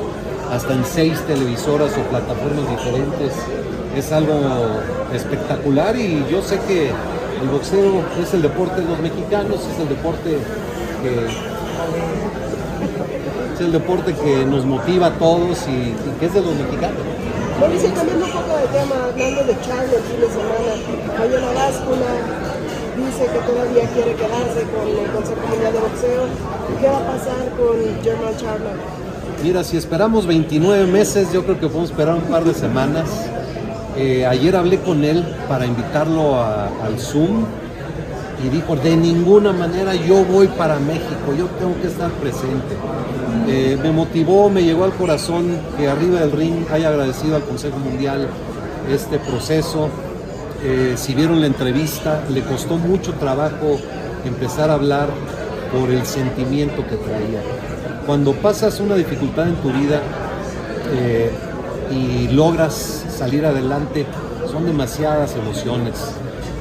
hasta 0.51 0.73
en 0.73 0.83
seis 0.83 1.25
televisoras 1.25 1.97
o 1.97 2.01
plataformas 2.09 2.69
diferentes 2.69 3.33
es 3.95 4.11
algo 4.11 4.81
espectacular 5.13 5.95
y 5.95 6.25
yo 6.29 6.41
sé 6.41 6.59
que 6.67 6.89
el 6.89 7.47
boxeo 7.49 8.03
es 8.21 8.33
el 8.33 8.41
deporte 8.41 8.81
de 8.81 8.89
los 8.89 8.99
mexicanos, 8.99 9.65
es 9.71 9.79
el 9.79 9.87
deporte 9.87 10.37
que 11.01 11.53
es 13.53 13.61
el 13.61 13.71
deporte 13.71 14.13
que 14.13 14.45
nos 14.45 14.65
motiva 14.65 15.07
a 15.07 15.11
todos 15.11 15.59
y, 15.67 15.93
que 16.19 16.25
es 16.25 16.33
de 16.33 16.41
los 16.41 16.55
mexicanos. 16.55 16.99
Mauricio, 17.59 17.93
cambiando 17.93 18.25
un 18.25 18.31
poco 18.31 18.57
de 18.57 18.67
tema, 18.67 18.95
hablando 19.05 19.43
de 19.43 19.61
Charlo 19.61 19.97
el 19.97 20.03
fin 20.03 20.19
de 20.19 20.27
semana, 20.27 21.19
Mayola 21.19 21.53
Vázcula 21.53 22.05
dice 22.97 23.25
que 23.25 23.39
todavía 23.39 23.89
quiere 23.93 24.13
quedarse 24.15 24.65
con 24.73 24.87
el 24.87 25.11
Consejo 25.11 25.47
Mundial 25.47 25.73
de 25.73 25.79
Boxeo. 25.79 26.23
¿Qué 26.81 26.87
va 26.87 26.97
a 26.97 27.05
pasar 27.05 27.49
con 27.57 28.03
German 28.03 28.37
Charlo? 28.37 28.69
Mira, 29.43 29.63
si 29.63 29.77
esperamos 29.77 30.25
29 30.25 30.87
meses, 30.87 31.31
yo 31.31 31.43
creo 31.43 31.59
que 31.59 31.67
podemos 31.67 31.91
esperar 31.91 32.15
un 32.15 32.23
par 32.23 32.43
de 32.43 32.53
semanas. 32.53 33.09
Eh, 33.97 34.25
ayer 34.25 34.55
hablé 34.55 34.79
con 34.79 35.03
él 35.03 35.23
para 35.47 35.65
invitarlo 35.65 36.41
al 36.41 36.99
Zoom 36.99 37.45
y 38.43 38.49
dijo, 38.49 38.75
de 38.75 38.97
ninguna 38.97 39.53
manera 39.53 39.95
yo 39.95 40.25
voy 40.25 40.47
para 40.47 40.77
México, 40.79 41.33
yo 41.37 41.45
tengo 41.59 41.79
que 41.81 41.87
estar 41.87 42.11
presente. 42.11 42.75
Eh, 43.47 43.77
me 43.81 43.91
motivó, 43.91 44.49
me 44.49 44.63
llegó 44.63 44.83
al 44.83 44.93
corazón 44.93 45.57
que 45.77 45.87
arriba 45.87 46.19
del 46.19 46.31
ring 46.31 46.65
haya 46.71 46.89
agradecido 46.89 47.37
al 47.37 47.43
Consejo 47.43 47.77
Mundial 47.77 48.27
este 48.91 49.17
proceso. 49.19 49.89
Eh, 50.61 50.93
si 50.97 51.13
vieron 51.13 51.39
la 51.39 51.47
entrevista, 51.47 52.23
le 52.29 52.41
costó 52.41 52.77
mucho 52.77 53.13
trabajo 53.13 53.79
empezar 54.25 54.69
a 54.69 54.73
hablar 54.73 55.09
por 55.71 55.89
el 55.89 56.05
sentimiento 56.05 56.85
que 56.87 56.97
traía. 56.97 57.41
Cuando 58.05 58.33
pasas 58.33 58.79
una 58.79 58.95
dificultad 58.95 59.47
en 59.47 59.55
tu 59.55 59.71
vida 59.71 60.01
y 61.89 62.27
logras 62.27 63.05
salir 63.09 63.45
adelante, 63.45 64.05
son 64.51 64.65
demasiadas 64.65 65.35
emociones. 65.35 65.95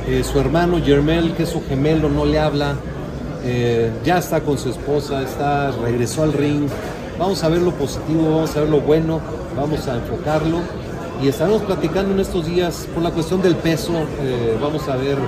Eh, 0.08 0.24
su 0.24 0.40
hermano 0.40 0.82
Germel, 0.84 1.32
que 1.34 1.44
es 1.44 1.50
su 1.50 1.62
gemelo, 1.64 2.08
no 2.08 2.24
le 2.24 2.38
habla, 2.38 2.74
eh, 3.44 3.92
ya 4.04 4.18
está 4.18 4.40
con 4.40 4.58
su 4.58 4.70
esposa, 4.70 5.22
está, 5.22 5.70
regresó 5.70 6.24
al 6.24 6.32
ring. 6.32 6.66
Vamos 7.18 7.44
a 7.44 7.48
ver 7.48 7.62
lo 7.62 7.70
positivo, 7.70 8.34
vamos 8.34 8.56
a 8.56 8.60
ver 8.60 8.68
lo 8.68 8.80
bueno, 8.80 9.20
vamos 9.56 9.86
a 9.86 9.94
enfocarlo. 9.94 10.58
Y 11.22 11.28
estaremos 11.28 11.62
platicando 11.62 12.14
en 12.14 12.20
estos 12.20 12.46
días 12.46 12.88
por 12.92 13.02
la 13.02 13.12
cuestión 13.12 13.42
del 13.42 13.54
peso, 13.54 13.92
eh, 14.20 14.56
vamos 14.60 14.88
a 14.88 14.96
ver 14.96 15.18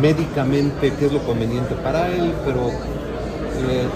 médicamente 0.00 0.92
qué 0.98 1.06
es 1.06 1.12
lo 1.12 1.20
conveniente 1.20 1.74
para 1.76 2.08
él, 2.08 2.32
pero 2.44 2.70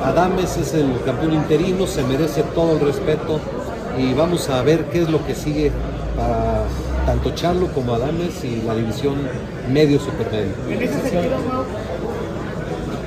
Adames 0.05 0.57
es 0.57 0.75
el 0.75 1.01
campeón 1.05 1.33
interino, 1.33 1.89
se 1.89 2.05
merece 2.05 2.43
todo 2.55 2.75
el 2.75 2.81
respeto 2.81 3.41
y 3.99 4.15
vamos 4.15 4.49
a 4.49 4.63
ver 4.63 4.85
qué 4.87 5.03
es 5.03 5.11
lo 5.11 5.25
que 5.27 5.35
sigue 5.35 5.73
para 6.17 6.44
tanto 7.07 7.31
Charlo 7.35 7.69
como 7.69 7.95
Adames 7.95 8.45
y 8.45 8.63
la 8.63 8.75
división 8.75 9.17
medio 9.71 9.99
supermedio. 10.01 10.53
En 10.69 10.83
ese 10.83 11.01
sentido, 11.01 11.39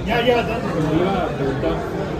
ya, 0.05 0.25
ya, 0.25 0.37
me 0.37 1.01
iba 1.01 1.23
a 1.23 1.27
preguntar, 1.35 1.75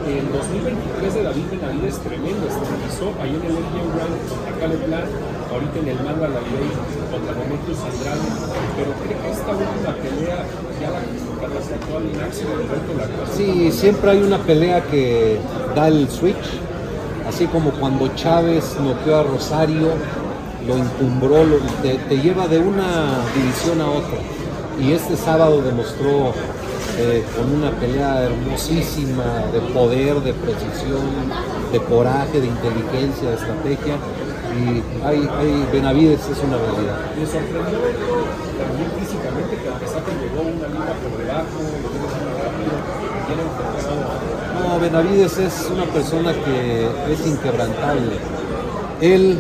el 0.07 0.31
2023 0.31 1.13
de 1.13 1.24
David 1.24 1.43
Benavides 1.51 1.93
es 1.93 2.00
tremendo, 2.01 2.48
estabilizó 2.48 3.13
ahí 3.22 3.31
en 3.31 3.43
el 3.48 3.53
MGM 3.53 3.88
Grand, 3.96 4.15
acá 4.51 4.67
de 4.67 4.77
plan, 4.86 5.05
ahorita 5.51 5.79
en 5.79 5.88
el 5.88 6.00
manga 6.03 6.27
la 6.27 6.41
ley 6.43 6.69
contra 7.12 7.34
Demetrius 7.34 7.79
Andrade, 7.88 8.27
pero 8.75 8.91
creo 8.91 9.22
que 9.24 9.31
esta 9.31 9.51
última 9.55 9.93
pelea 10.03 10.39
ya 10.81 10.89
la 10.91 11.00
actual 11.00 12.03
del 12.03 12.67
reto 12.67 12.91
la 12.98 13.36
Sí, 13.38 13.72
siempre 13.72 14.12
hay 14.12 14.22
una 14.22 14.39
pelea 14.39 14.84
que 14.84 15.39
da 15.74 15.88
el 15.88 16.10
switch 16.10 16.60
así 17.27 17.46
como 17.48 17.72
cuando 17.72 18.07
Chávez 18.15 18.77
noqueó 18.81 19.17
a 19.17 19.24
Rosario, 19.24 19.89
lo 20.67 20.77
encumbró, 20.77 21.45
te, 21.81 22.17
lleva 22.17 22.47
de 22.47 22.59
una 22.59 23.24
división 23.33 23.81
a 23.81 23.89
otra. 23.89 24.19
Y 24.79 24.91
este 24.91 25.15
sábado 25.15 25.62
demostró 25.62 26.33
eh, 27.00 27.24
con 27.36 27.51
una 27.51 27.71
pelea 27.71 28.24
hermosísima 28.24 29.45
de 29.51 29.62
poder, 29.74 30.21
de 30.21 30.33
precisión, 30.33 31.01
de 31.71 31.79
coraje, 31.79 32.41
de 32.41 32.47
inteligencia, 32.47 33.29
de 33.29 33.36
estrategia. 33.36 33.95
Y 34.57 34.83
hay, 35.05 35.29
hay 35.39 35.67
Benavides 35.71 36.21
es 36.21 36.43
una 36.43 36.57
realidad. 36.57 37.00
Me 37.17 37.25
sorprendió 37.25 37.79
también 38.57 38.91
físicamente 39.00 39.57
que 39.57 39.69
a 39.69 39.79
pesar 39.79 40.03
que 40.03 40.12
llegó 40.12 40.41
una 40.41 40.67
liga 40.67 40.93
por 41.01 41.17
debajo, 41.17 41.59
lo 43.27 43.43
enfocado 43.43 44.27
no, 44.63 44.79
Benavides 44.79 45.38
es 45.38 45.69
una 45.71 45.86
persona 45.86 46.33
que 46.33 46.88
es 47.12 47.27
inquebrantable. 47.27 48.17
Él 49.01 49.39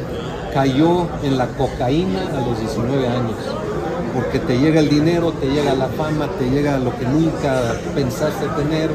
cayó 0.53 1.07
en 1.23 1.37
la 1.37 1.47
cocaína 1.47 2.21
a 2.35 2.47
los 2.47 2.59
19 2.59 3.07
años, 3.07 3.35
porque 4.13 4.39
te 4.39 4.57
llega 4.57 4.79
el 4.79 4.89
dinero, 4.89 5.31
te 5.33 5.47
llega 5.47 5.73
la 5.75 5.87
fama, 5.87 6.27
te 6.39 6.49
llega 6.49 6.77
lo 6.77 6.97
que 6.97 7.05
nunca 7.05 7.75
pensaste 7.95 8.47
tener, 8.57 8.89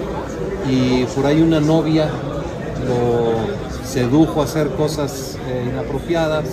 y 0.69 1.05
por 1.15 1.27
ahí 1.27 1.43
una 1.43 1.61
novia 1.61 2.09
lo 2.87 3.87
sedujo 3.87 4.41
a 4.41 4.45
hacer 4.45 4.69
cosas 4.71 5.37
eh, 5.49 5.69
inapropiadas. 5.71 6.45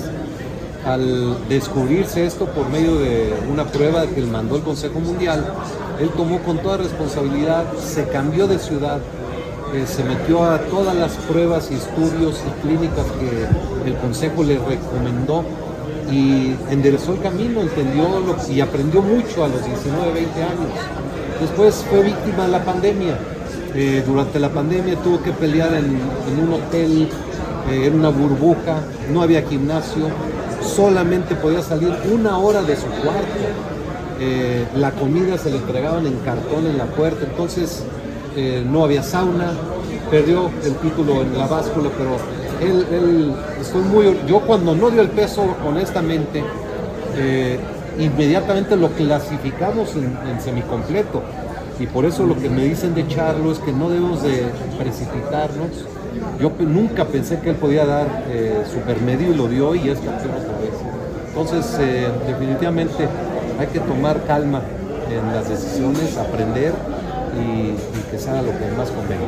Al 0.86 1.50
descubrirse 1.50 2.26
esto 2.26 2.46
por 2.46 2.70
medio 2.70 2.96
de 3.00 3.34
una 3.52 3.66
prueba 3.66 4.08
que 4.08 4.22
mandó 4.22 4.56
el 4.56 4.64
Consejo 4.64 5.00
Mundial, 5.00 5.46
él 6.00 6.10
tomó 6.16 6.40
con 6.40 6.58
toda 6.60 6.78
responsabilidad, 6.78 7.66
se 7.78 8.08
cambió 8.08 8.48
de 8.48 8.60
ciudad, 8.60 9.00
eh, 9.74 9.86
se 9.86 10.04
metió 10.04 10.44
a 10.44 10.58
todas 10.58 10.96
las 10.96 11.12
pruebas 11.30 11.70
y 11.70 11.76
estudios 11.76 12.42
y 12.48 12.68
clínicas 12.68 13.06
que 13.20 13.90
el 13.90 13.96
Consejo 13.98 14.44
le 14.44 14.58
recomendó 14.58 15.44
y 16.12 16.56
enderezó 16.72 17.14
el 17.14 17.22
camino, 17.22 17.62
entendió 17.62 18.20
lo, 18.20 18.36
y 18.52 18.62
aprendió 18.62 19.04
mucho 19.04 19.46
a 19.46 19.48
los 19.48 19.64
19, 19.64 20.12
20 20.12 20.42
años. 20.42 20.72
Después 21.40 21.86
fue 21.88 22.02
víctima 22.02 22.46
de 22.46 22.52
la 22.52 22.66
pandemia. 22.66 23.16
Eh, 23.76 24.04
durante 24.08 24.40
la 24.40 24.50
pandemia 24.50 24.96
tuvo 25.04 25.22
que 25.22 25.32
pelear 25.34 25.72
en, 25.76 25.86
un 25.86 26.54
hotel, 26.54 27.08
eh, 27.70 27.86
en 27.86 27.94
una 27.94 28.10
burbuja, 28.10 28.82
no 29.14 29.22
había 29.22 29.44
gimnasio, 29.44 30.08
solamente 30.64 31.36
podía 31.36 31.62
salir 31.62 31.94
una 32.12 32.40
hora 32.40 32.64
de 32.64 32.76
su 32.76 32.88
cuarto. 32.88 33.40
La 34.76 34.92
comida 34.92 35.38
se 35.38 35.50
le 35.50 35.58
entregaban 35.58 36.06
en 36.06 36.18
cartón 36.26 36.68
en 36.68 36.78
la 36.78 36.88
puerta, 36.88 37.24
entonces 37.24 37.86
eh, 38.42 38.64
no 38.66 38.86
había 38.86 39.04
sauna, 39.04 39.52
perdió 40.10 40.50
el 40.64 40.76
título 40.76 41.24
en 41.24 41.38
la 41.38 41.46
báscula, 41.46 41.90
pero 41.98 42.16
él, 42.62 42.88
él 42.90 43.34
estoy 43.60 43.82
muy, 43.82 44.18
yo 44.30 44.40
cuando 44.40 44.74
no 44.74 44.90
dio 44.90 45.02
el 45.02 45.10
peso, 45.10 45.44
honestamente, 45.68 46.42
eh, 47.18 47.60
inmediatamente 48.00 48.78
lo 48.78 48.92
clasificamos 48.92 49.94
en, 49.96 50.40
semicompleto. 50.40 51.22
Y 51.82 51.88
por 51.88 52.06
eso 52.06 52.26
lo 52.26 52.38
que 52.38 52.50
me 52.50 52.64
dicen 52.64 52.96
de 52.96 53.06
Charlo 53.10 53.52
es 53.52 53.60
que 53.60 53.74
no 53.74 53.90
debemos 53.90 54.24
de 54.24 54.46
precipitarnos. 54.78 55.68
Yo 56.40 56.54
nunca 56.60 57.04
pensé 57.04 57.42
que 57.42 57.50
él 57.50 57.58
podía 57.58 57.86
dar 57.86 58.26
eh, 58.30 58.64
supermedio 58.74 59.34
y 59.34 59.36
lo 59.36 59.50
dio 59.50 59.76
y 59.76 59.90
es 59.90 60.00
campeón 60.00 60.32
otra 60.32 60.58
vez. 60.60 60.74
Entonces, 61.28 61.78
definitivamente 62.26 63.06
hay 63.60 63.68
que 63.68 63.80
tomar 63.80 64.24
calma 64.26 64.62
en 65.10 65.36
las 65.36 65.50
decisiones, 65.50 66.18
aprender 66.18 66.74
y, 67.36 67.70
y 67.72 68.12
que 68.12 68.18
sea 68.18 68.42
lo 68.42 68.52
que 68.52 68.72
más 68.78 68.90
convenga. 68.92 69.26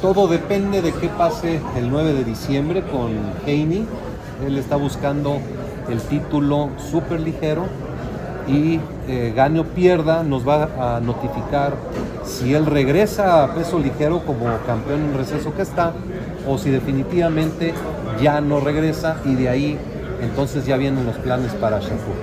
Todo 0.00 0.28
depende 0.28 0.82
de 0.82 0.92
qué 0.92 1.08
pase 1.08 1.60
el 1.76 1.90
9 1.90 2.12
de 2.12 2.24
diciembre 2.24 2.82
con 2.82 3.12
Haney. 3.44 3.86
Él 4.46 4.58
está 4.58 4.76
buscando 4.76 5.38
el 5.88 6.00
título 6.00 6.70
súper 6.90 7.20
ligero 7.20 7.64
y 8.48 8.80
eh, 9.08 9.32
gane 9.34 9.60
o 9.60 9.64
pierda 9.64 10.22
nos 10.22 10.46
va 10.46 10.96
a 10.96 11.00
notificar 11.00 11.74
si 12.24 12.54
él 12.54 12.66
regresa 12.66 13.44
a 13.44 13.54
peso 13.54 13.78
ligero 13.78 14.20
como 14.20 14.46
campeón 14.66 15.00
en 15.02 15.14
receso 15.18 15.54
que 15.54 15.62
está 15.62 15.92
o 16.46 16.58
si 16.58 16.70
definitivamente 16.70 17.74
ya 18.20 18.40
no 18.40 18.60
regresa 18.60 19.16
y 19.24 19.34
de 19.34 19.48
ahí 19.48 19.78
entonces 20.20 20.64
ya 20.64 20.76
vienen 20.76 21.04
los 21.06 21.16
planes 21.16 21.52
para 21.54 21.78
Shakur. 21.80 22.14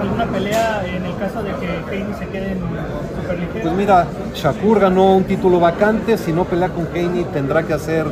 ¿Alguna 0.00 0.26
pelea 0.26 0.84
en 0.86 1.04
el 1.04 1.16
caso 1.16 1.42
de 1.42 1.50
que 1.54 1.66
Haney 1.88 2.14
se 2.18 2.28
quede 2.28 2.52
en? 2.52 2.58
Pues 3.62 3.74
mira, 3.74 4.06
Shakur 4.34 4.80
ganó 4.80 5.16
un 5.16 5.24
título 5.24 5.60
vacante, 5.60 6.18
si 6.18 6.32
no 6.32 6.44
pelea 6.44 6.68
con 6.68 6.86
Haney 6.86 7.24
tendrá 7.32 7.62
que 7.62 7.72
hacer 7.72 8.06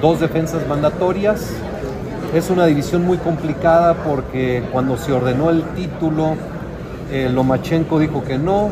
dos 0.00 0.20
defensas 0.20 0.66
mandatorias. 0.68 1.50
Es 2.34 2.50
una 2.50 2.66
división 2.66 3.04
muy 3.04 3.18
complicada 3.18 3.94
porque 3.94 4.62
cuando 4.72 4.96
se 4.96 5.12
ordenó 5.12 5.50
el 5.50 5.62
título, 5.74 6.36
eh, 7.10 7.28
Lomachenko 7.32 7.98
dijo 7.98 8.22
que 8.22 8.38
no, 8.38 8.70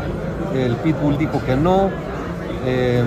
el 0.54 0.76
Pitbull 0.76 1.18
dijo 1.18 1.42
que 1.45 1.57
no, 1.57 1.90
eh, 2.64 3.02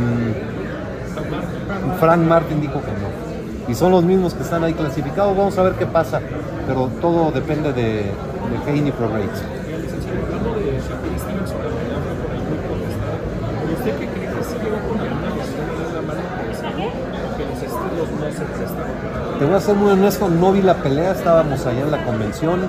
Frank 2.00 2.22
Martin 2.22 2.62
dijo 2.62 2.82
que 2.82 2.92
no. 2.92 3.72
Y 3.72 3.76
son 3.76 3.92
los 3.92 4.04
mismos 4.04 4.34
que 4.34 4.44
están 4.44 4.64
ahí 4.64 4.74
clasificados. 4.74 5.38
Vamos 5.38 5.58
a 5.58 5.64
ver 5.64 5.74
qué 5.74 5.86
pasa, 5.86 6.20
pero 6.68 6.90
todo 7.00 7.32
depende 7.32 7.72
de, 7.72 7.84
de 8.04 8.58
Haney 8.68 8.92
Pro 8.92 9.08
Rates. 9.08 9.44
Hablando 10.12 10.60
de 10.60 10.74
Shakur 10.82 11.18
Stevenson, 11.18 11.58
la 11.64 11.70
pelea 11.70 12.00
fue 12.04 12.14
por 12.20 12.32
ahí 12.32 12.42
muy 12.44 12.60
contestada. 12.68 13.16
¿Y 13.71 13.71
usted 13.82 13.98
qué 13.98 14.08
cree 14.08 14.28
que 14.28 14.44
sí 14.44 14.56
con 14.88 15.00
alguna 15.00 15.36
lesión 15.36 15.66
en 15.88 15.96
la 15.96 16.02
mano 16.02 16.22
que 17.36 17.46
los 17.46 17.58
estilos 17.58 18.08
no 18.20 18.32
se 18.32 18.46
prestaron? 18.46 19.40
Te 19.40 19.46
voy 19.46 19.56
a 19.56 19.60
ser 19.60 19.76
muy 19.76 19.92
honesto, 19.92 20.30
no 20.30 20.52
vi 20.52 20.62
la 20.62 20.76
pelea, 20.76 21.12
estábamos 21.14 21.66
allá 21.66 21.82
en 21.82 21.92
la 21.92 22.06
convención, 22.06 22.60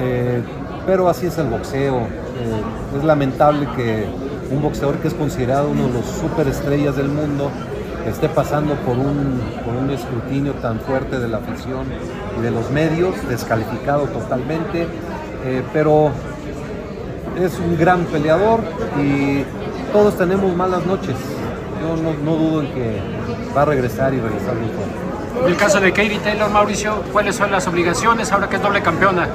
eh, 0.00 0.42
pero 0.86 1.08
así 1.08 1.26
es 1.26 1.38
el 1.38 1.48
boxeo. 1.48 1.96
Eh, 1.96 2.96
es 2.96 3.04
lamentable 3.04 3.66
que 3.74 4.06
un 4.52 4.62
boxeador 4.62 4.98
que 4.98 5.08
es 5.08 5.14
considerado 5.14 5.70
uno 5.70 5.88
de 5.88 5.94
los 5.94 6.06
superestrellas 6.06 6.96
del 6.96 7.08
mundo 7.08 7.50
esté 8.06 8.28
pasando 8.28 8.74
por 8.74 8.96
un, 8.96 9.40
por 9.64 9.74
un 9.74 9.90
escrutinio 9.90 10.52
tan 10.54 10.78
fuerte 10.78 11.18
de 11.18 11.26
la 11.26 11.38
afición 11.38 11.86
y 12.38 12.42
de 12.42 12.52
los 12.52 12.70
medios, 12.70 13.16
descalificado 13.28 14.04
totalmente, 14.04 14.86
eh, 15.44 15.62
pero 15.72 16.12
es 17.36 17.58
un 17.58 17.76
gran 17.76 18.04
peleador 18.04 18.60
y 18.96 19.44
todos 19.92 20.16
tenemos 20.16 20.54
malas 20.54 20.84
noches. 20.86 21.16
Yo 21.80 21.96
no, 22.02 22.12
no 22.24 22.36
dudo 22.36 22.62
en 22.62 22.72
que 22.72 23.00
va 23.56 23.62
a 23.62 23.64
regresar 23.66 24.14
y 24.14 24.20
regresar 24.20 24.54
muy. 24.54 24.70
En 25.42 25.48
el 25.48 25.56
caso 25.56 25.80
de 25.80 25.92
Katie 25.92 26.18
Taylor, 26.20 26.50
Mauricio, 26.50 27.02
¿cuáles 27.12 27.36
son 27.36 27.50
las 27.50 27.66
obligaciones 27.68 28.32
ahora 28.32 28.48
que 28.48 28.56
es 28.56 28.62
doble 28.62 28.82
campeona? 28.82 29.28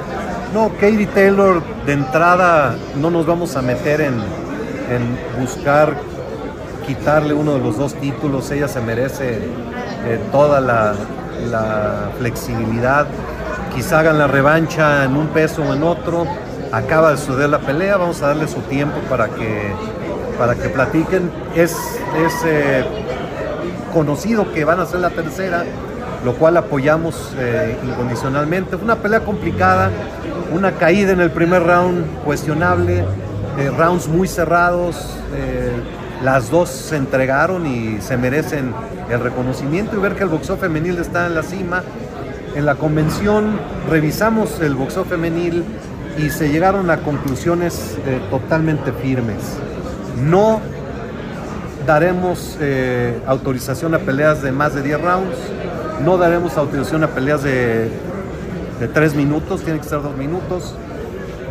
No, 0.52 0.70
Katie 0.70 1.06
Taylor, 1.06 1.62
de 1.86 1.92
entrada 1.92 2.74
no 2.96 3.10
nos 3.10 3.24
vamos 3.24 3.56
a 3.56 3.62
meter 3.62 4.00
en, 4.00 4.14
en 4.90 5.18
buscar 5.40 5.94
quitarle 6.86 7.34
uno 7.34 7.54
de 7.54 7.60
los 7.60 7.78
dos 7.78 7.94
títulos. 7.94 8.50
Ella 8.50 8.66
se 8.68 8.80
merece 8.80 9.36
eh, 10.04 10.20
toda 10.32 10.60
la, 10.60 10.94
la 11.50 12.10
flexibilidad. 12.18 13.06
Quizá 13.74 14.00
hagan 14.00 14.18
la 14.18 14.26
revancha 14.26 15.04
en 15.04 15.16
un 15.16 15.28
peso 15.28 15.62
o 15.62 15.72
en 15.72 15.82
otro. 15.84 16.26
Acaba 16.72 17.12
de 17.12 17.18
suceder 17.18 17.48
la 17.48 17.60
pelea, 17.60 17.96
vamos 17.96 18.22
a 18.22 18.28
darle 18.28 18.48
su 18.48 18.60
tiempo 18.62 18.98
para 19.08 19.28
que, 19.28 19.72
para 20.38 20.54
que 20.54 20.68
platiquen. 20.68 21.30
Es, 21.54 21.76
eh, 22.46 22.84
conocido 23.92 24.50
que 24.52 24.64
van 24.64 24.80
a 24.80 24.86
ser 24.86 25.00
la 25.00 25.10
tercera, 25.10 25.64
lo 26.24 26.34
cual 26.34 26.56
apoyamos 26.56 27.34
eh, 27.38 27.76
incondicionalmente. 27.84 28.76
Fue 28.76 28.84
una 28.84 28.96
pelea 28.96 29.20
complicada, 29.20 29.90
una 30.52 30.72
caída 30.72 31.12
en 31.12 31.20
el 31.20 31.30
primer 31.30 31.62
round 31.62 32.06
cuestionable, 32.24 33.04
eh, 33.58 33.70
rounds 33.76 34.08
muy 34.08 34.28
cerrados, 34.28 35.18
las 36.22 36.50
dos 36.50 36.68
se 36.68 36.96
entregaron 36.96 37.66
y 37.66 38.00
se 38.00 38.16
merecen 38.16 38.72
el 39.10 39.18
reconocimiento 39.18 39.96
y 39.96 40.00
ver 40.00 40.14
que 40.14 40.22
el 40.22 40.28
boxeo 40.28 40.56
femenil 40.56 40.98
está 40.98 41.26
en 41.26 41.34
la 41.34 41.42
cima. 41.42 41.82
En 42.54 42.64
la 42.64 42.76
convención 42.76 43.58
revisamos 43.90 44.60
el 44.60 44.74
boxeo 44.74 45.04
femenil 45.04 45.64
y 46.18 46.30
se 46.30 46.50
llegaron 46.50 46.90
a 46.90 46.98
conclusiones 46.98 47.96
totalmente 48.30 48.92
firmes. 48.92 49.58
No 50.16 50.60
daremos 51.86 52.56
eh, 52.60 53.20
autorización 53.26 53.94
a 53.94 53.98
peleas 53.98 54.42
de 54.42 54.52
más 54.52 54.74
de 54.74 54.82
10 54.82 55.00
rounds, 55.00 55.36
no 56.04 56.16
daremos 56.16 56.56
autorización 56.56 57.04
a 57.04 57.08
peleas 57.08 57.42
de, 57.42 57.90
de 58.80 58.88
3 58.88 59.14
minutos, 59.14 59.62
tiene 59.62 59.80
que 59.80 59.88
ser 59.88 60.02
2 60.02 60.16
minutos, 60.16 60.74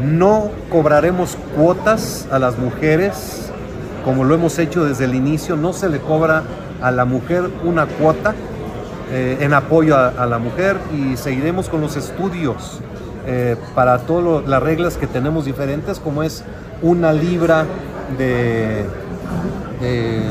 no 0.04 0.50
cobraremos 0.70 1.38
cuotas 1.56 2.28
a 2.32 2.40
las 2.40 2.58
mujeres, 2.58 3.52
como 4.06 4.24
lo 4.24 4.36
hemos 4.36 4.58
hecho 4.58 4.86
desde 4.86 5.06
el 5.06 5.16
inicio, 5.16 5.56
no 5.56 5.74
se 5.74 5.90
le 5.90 6.00
cobra 6.00 6.44
a 6.82 6.92
la 6.92 7.06
mujer 7.06 7.50
una 7.64 7.86
cuota 7.86 8.34
eh, 9.12 9.38
en 9.42 9.54
apoyo 9.54 9.98
a, 9.98 10.26
la 10.26 10.38
mujer 10.38 10.78
y 10.96 11.18
seguiremos 11.18 11.68
con 11.68 11.82
los 11.82 11.98
estudios 11.98 12.80
eh, 13.28 13.58
para 13.76 14.00
todas 14.00 14.48
las 14.48 14.64
reglas 14.64 14.96
que 14.96 15.06
tenemos 15.06 15.44
diferentes, 15.44 16.00
como 16.00 16.24
es 16.24 16.44
una 16.82 17.12
libra 17.12 17.66
de, 18.18 18.86
de, 19.80 20.24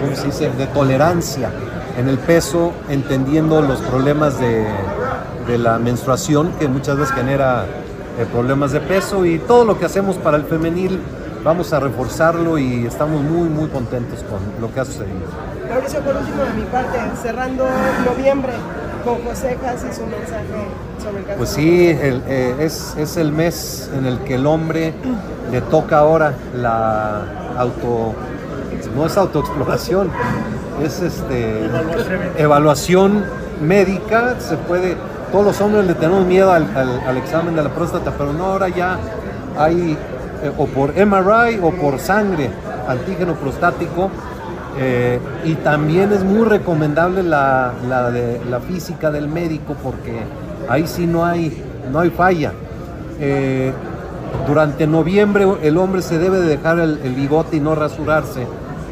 ¿cómo 0.00 0.16
se 0.16 0.26
dice? 0.26 0.50
de 0.50 0.66
tolerancia 0.68 1.50
en 1.98 2.08
el 2.08 2.18
peso, 2.18 2.72
entendiendo 2.88 3.60
los 3.60 3.80
problemas 3.80 4.38
de, 4.38 4.66
de 5.46 5.58
la 5.58 5.78
menstruación 5.78 6.52
que 6.58 6.68
muchas 6.68 6.96
veces 6.96 7.14
genera 7.14 7.64
eh, 8.18 8.26
problemas 8.32 8.72
de 8.72 8.80
peso 8.80 9.24
y 9.24 9.38
todo 9.38 9.64
lo 9.64 9.78
que 9.78 9.86
hacemos 9.86 10.16
para 10.16 10.36
el 10.36 10.44
femenil 10.44 11.00
vamos 11.44 11.72
a 11.72 11.80
reforzarlo 11.80 12.58
y 12.58 12.86
estamos 12.86 13.22
muy 13.22 13.48
muy 13.48 13.68
contentos 13.68 14.24
con 14.24 14.38
lo 14.60 14.72
que 14.72 14.80
ha 14.80 14.84
sucedido. 14.84 15.26
Mauricio, 15.68 16.00
por 16.00 16.16
último 16.16 16.42
de 16.42 16.52
mi 16.54 16.62
parte, 16.64 16.98
cerrando 17.22 17.66
noviembre 18.04 18.52
con 19.04 19.22
José 19.24 19.56
Cas 19.62 19.84
y 19.88 19.94
su 19.94 20.04
mensaje 20.06 20.66
sobre 21.02 21.18
el 21.18 21.24
caso. 21.24 21.38
Pues 21.38 21.50
sí, 21.50 21.88
el, 21.88 22.22
eh, 22.26 22.56
es, 22.60 22.94
es 22.98 23.16
el 23.16 23.32
mes 23.32 23.90
en 23.96 24.06
el 24.06 24.18
que 24.20 24.34
el 24.34 24.46
hombre 24.46 24.92
le 25.50 25.60
toca 25.62 25.98
ahora 25.98 26.34
la 26.54 27.22
auto, 27.56 28.14
no 28.96 29.06
es 29.06 29.16
autoexploración, 29.16 30.10
es 30.82 31.00
este 31.02 31.68
evaluación 32.36 33.24
médica, 33.62 34.36
se 34.38 34.56
puede, 34.56 34.96
todos 35.32 35.44
los 35.44 35.60
hombres 35.60 35.86
le 35.86 35.94
tenemos 35.94 36.24
miedo 36.26 36.52
al, 36.52 36.64
al, 36.76 37.00
al 37.06 37.16
examen 37.16 37.56
de 37.56 37.62
la 37.62 37.70
próstata, 37.70 38.12
pero 38.16 38.32
no 38.32 38.44
ahora 38.44 38.68
ya 38.68 38.98
hay 39.58 39.96
eh, 40.42 40.52
o 40.56 40.66
por 40.66 40.94
MRI 40.94 41.58
o 41.62 41.70
por 41.72 41.98
sangre, 41.98 42.50
antígeno 42.88 43.34
prostático, 43.34 44.10
Eh, 44.80 45.18
y 45.44 45.54
también 45.64 46.12
es 46.12 46.22
muy 46.22 46.44
recomendable 46.46 47.24
la, 47.24 47.72
la, 47.88 48.12
de, 48.12 48.38
la 48.48 48.60
física 48.60 49.10
del 49.10 49.26
médico 49.26 49.74
porque 49.82 50.22
ahí 50.68 50.86
sí 50.86 51.04
no 51.04 51.24
hay, 51.24 51.50
no 51.90 51.98
hay 51.98 52.10
falla. 52.10 52.52
Eh, 53.18 53.72
durante 54.46 54.86
noviembre 54.86 55.46
el 55.62 55.76
hombre 55.76 56.02
se 56.02 56.18
debe 56.18 56.40
de 56.40 56.48
dejar 56.48 56.78
el, 56.78 57.00
el, 57.04 57.14
bigote 57.14 57.56
y 57.56 57.60
no 57.60 57.74
rasurarse 57.74 58.46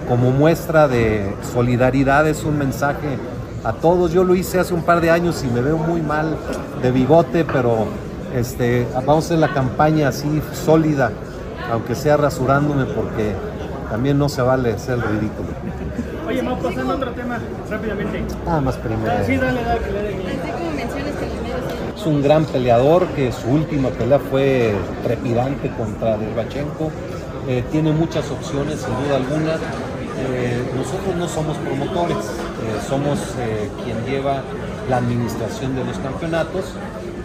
como 0.09 0.31
muestra 0.31 0.89
de 0.89 1.35
solidaridad, 1.53 2.27
es 2.29 2.45
un 2.45 2.59
mensaje 2.59 3.19
a 3.65 3.73
todos. 3.73 4.13
Yo 4.13 4.25
lo 4.25 4.35
hice 4.35 4.61
hace 4.61 4.75
un 4.75 4.83
par 4.83 5.01
de 5.01 5.11
años 5.11 5.43
y 5.45 5.53
me 5.53 5.61
veo 5.61 5.77
muy 5.77 6.01
mal 6.01 6.37
de 6.83 6.91
bigote, 6.91 7.45
pero 7.45 7.87
este, 8.35 8.87
vamos 8.95 9.25
a 9.25 9.27
hacer 9.27 9.39
la 9.39 9.53
campaña 9.53 10.09
así 10.09 10.43
sólida, 10.65 11.11
aunque 11.73 11.95
sea 11.95 12.17
rasurándome 12.17 12.85
porque 12.85 13.33
también 13.91 14.19
no 14.19 14.29
se 14.29 14.43
vale 14.43 14.79
ser 14.79 14.99
ridículo. 14.99 15.49
Oye, 16.27 16.43
vamos 16.43 16.63
pasando 16.63 16.93
a 16.93 16.97
otro 16.97 17.11
tema 17.13 17.39
rápidamente. 17.71 18.25
Nada 18.45 18.61
más 18.61 18.77
primero. 18.77 19.13
Ah, 19.13 19.23
sí, 19.25 19.37
dale, 19.37 19.63
dale, 19.63 19.93
dale. 19.93 20.56
Un 22.07 22.23
gran 22.23 22.45
peleador 22.45 23.09
que 23.09 23.33
su 23.33 23.49
última 23.49 23.89
pelea 23.89 24.21
fue 24.21 24.73
trepidante 25.03 25.71
contra 25.77 26.17
Derbachenko. 26.17 26.91
Eh, 27.49 27.65
tiene 27.73 27.91
muchas 27.91 28.31
opciones, 28.31 28.79
sin 28.79 28.95
duda 29.05 29.17
alguna. 29.17 29.55
Eh, 30.19 30.63
nosotros 30.77 31.15
no 31.17 31.29
somos 31.29 31.57
promotores, 31.59 32.17
eh, 32.17 32.81
somos 32.89 33.19
eh, 33.39 33.69
quien 33.85 34.03
lleva 34.07 34.43
la 34.89 34.97
administración 34.99 35.75
de 35.75 35.85
los 35.85 35.99
campeonatos 35.99 36.73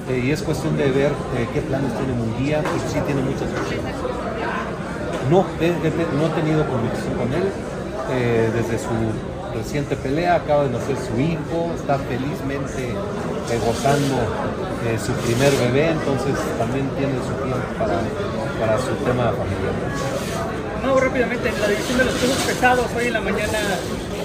y 0.09 0.31
es 0.31 0.41
cuestión 0.41 0.75
de 0.75 0.91
ver 0.91 1.11
qué 1.53 1.61
planes 1.61 1.93
tiene 1.93 2.11
Munguía, 2.13 2.59
y 2.59 2.91
sí 2.91 2.99
tiene 3.05 3.21
muchas 3.21 3.47
opciones. 3.47 3.95
No, 5.29 5.45
no 5.45 6.25
he 6.25 6.41
tenido 6.41 6.67
comunicación 6.67 7.13
con 7.15 7.31
él 7.31 7.47
desde 8.51 8.77
su 8.77 8.89
reciente 9.55 9.95
pelea, 9.95 10.35
acaba 10.35 10.63
de 10.63 10.71
nacer 10.71 10.97
su 10.97 11.17
hijo, 11.21 11.71
está 11.77 11.97
felizmente 11.99 12.93
gozando 13.65 14.17
su 14.99 15.13
primer 15.13 15.51
bebé, 15.53 15.89
entonces 15.91 16.33
también 16.57 16.89
tiene 16.97 17.13
su 17.21 17.33
tiempo 17.43 17.61
para, 17.77 18.01
para 18.59 18.77
su 18.79 18.93
tema 19.05 19.31
familiar. 19.31 19.73
No, 20.83 20.99
rápidamente, 20.99 21.49
en 21.49 21.61
la 21.61 21.67
división 21.67 21.97
de 21.99 22.05
los 22.05 22.13
pesos 22.15 22.37
pesados, 22.37 22.87
hoy 22.97 23.07
en 23.07 23.13
la 23.13 23.21
mañana 23.21 23.59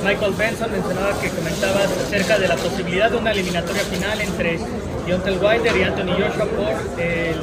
Michael 0.02 0.32
Benson 0.32 0.72
mencionaba 0.72 1.12
que 1.20 1.28
comentabas 1.28 1.90
acerca 2.06 2.38
de 2.38 2.48
la 2.48 2.56
posibilidad 2.56 3.10
de 3.10 3.16
una 3.18 3.32
eliminatoria 3.32 3.82
final 3.82 4.20
entre 4.20 4.58
Deontay 5.06 5.36
Wilder 5.36 5.76
y 5.76 5.82
Anthony 5.82 6.12
Joshua 6.16 6.46
por 6.46 7.00
el 7.00 7.36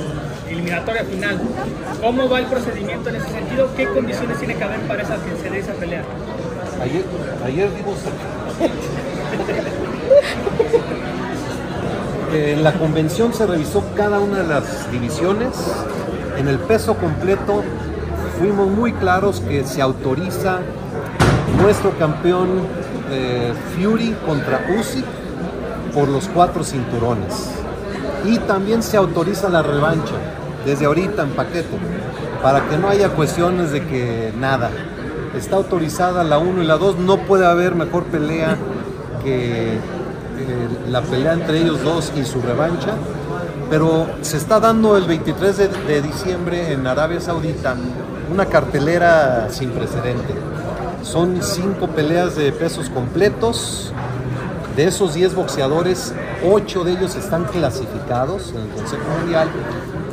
eliminatoria 0.50 1.04
final. 1.04 1.40
¿Cómo 2.02 2.28
va 2.28 2.40
el 2.40 2.46
procedimiento 2.48 3.10
en 3.10 3.18
ese 3.18 3.30
sentido? 3.30 3.70
¿Qué 3.76 3.86
condiciones 3.86 4.40
tiene 4.40 4.56
que 4.56 4.64
haber 4.64 4.80
para 4.82 5.04
esa, 5.04 5.18
que 5.18 5.36
se 5.42 5.50
dé 5.50 5.60
esa 5.60 5.74
pelea? 5.74 6.04
Ayer, 6.82 7.06
ayer 7.46 7.70
dimos... 7.76 7.98
en 12.34 12.64
la 12.64 12.74
convención 12.74 13.34
se 13.34 13.46
revisó 13.46 13.84
cada 13.96 14.20
una 14.20 14.40
de 14.40 14.48
las 14.48 14.92
divisiones. 14.92 15.50
En 16.38 16.48
el 16.48 16.58
peso 16.58 16.96
completo 16.96 17.64
fuimos 18.40 18.68
muy 18.68 18.92
claros 18.94 19.40
que 19.42 19.64
se 19.64 19.82
autoriza 19.82 20.60
nuestro 21.62 21.96
campeón 21.98 22.50
eh, 23.12 23.54
Fury 23.76 24.16
contra 24.26 24.66
Usyk 24.80 25.06
por 25.94 26.08
los 26.08 26.28
cuatro 26.28 26.64
cinturones. 26.64 27.52
Y 28.26 28.40
también 28.40 28.82
se 28.82 28.98
autoriza 28.98 29.50
la 29.50 29.62
revancha 29.62 30.16
desde 30.66 30.86
ahorita 30.86 31.24
en 31.24 31.30
paquete 31.32 31.78
para 32.42 32.68
que 32.68 32.78
no 32.78 32.90
haya 32.90 33.10
cuestiones 33.10 33.72
de 33.72 33.86
que 33.86 34.34
nada. 34.40 34.72
Está 35.38 35.56
autorizada 35.58 36.24
la 36.24 36.38
1 36.40 36.64
y 36.64 36.66
la 36.66 36.78
2, 36.78 36.98
no 36.98 37.18
puede 37.18 37.46
haber 37.46 37.76
mejor 37.76 38.06
pelea 38.06 38.58
que 39.24 39.78
eh, 40.48 40.90
la 40.90 41.02
pelea 41.02 41.34
entre 41.34 41.62
ellos 41.62 41.84
dos 41.84 42.12
y 42.16 42.24
su 42.24 42.42
revancha. 42.42 42.94
Pero 43.70 44.08
se 44.22 44.38
está 44.38 44.60
dando 44.60 44.98
el 44.98 45.06
23 45.06 45.58
de, 45.88 46.02
diciembre 46.02 46.74
en 46.74 46.86
Arabia 46.86 47.20
Saudita 47.20 47.76
una 48.32 48.46
cartelera 48.46 49.48
sin 49.50 49.72
precedente. 49.72 50.34
Son 51.02 51.42
cinco 51.42 51.88
peleas 51.88 52.36
de 52.36 52.52
pesos 52.52 52.90
completos. 52.90 53.92
De 54.76 54.86
esos 54.86 55.14
10 55.14 55.36
boxeadores, 55.36 56.14
8 56.44 56.84
de 56.84 56.92
ellos 56.94 57.16
están 57.16 57.46
clasificados 57.46 58.52
en 58.56 58.62
el 58.62 58.70
Consejo 58.70 59.04
Mundial. 59.20 59.48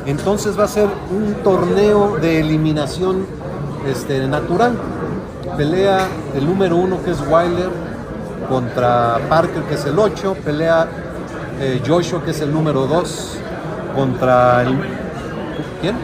Entonces 0.05 0.59
va 0.59 0.65
a 0.65 0.69
ser 0.69 0.87
un 1.11 1.35
torneo 1.43 2.19
de 2.21 2.41
eliminación 2.41 3.27
este, 3.87 4.27
natural. 4.27 4.75
Pelea 5.57 6.07
el 6.35 6.47
número 6.47 6.77
uno 6.77 7.03
que 7.03 7.11
es 7.11 7.21
Wilder 7.21 7.90
contra 8.51 9.19
Parker 9.29 9.63
que 9.63 9.77
es 9.77 9.87
el 9.87 9.99
8. 9.99 10.37
Pelea 10.45 10.87
eh, 11.61 11.81
Joshua 11.87 12.23
que 12.23 12.33
es 12.33 12.41
el 12.43 12.53
número 12.53 12.87
2 12.87 13.39
contra 13.95 14.63
el... 14.63 14.77
¿Quién? 15.81 15.97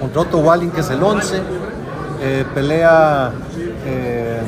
contra 0.00 0.20
Otto 0.20 0.38
Walling, 0.38 0.70
que 0.70 0.80
es 0.80 0.90
el 0.90 1.02
11. 1.02 1.40
Eh, 2.22 2.44
pelea 2.54 3.30
eh, 3.84 4.40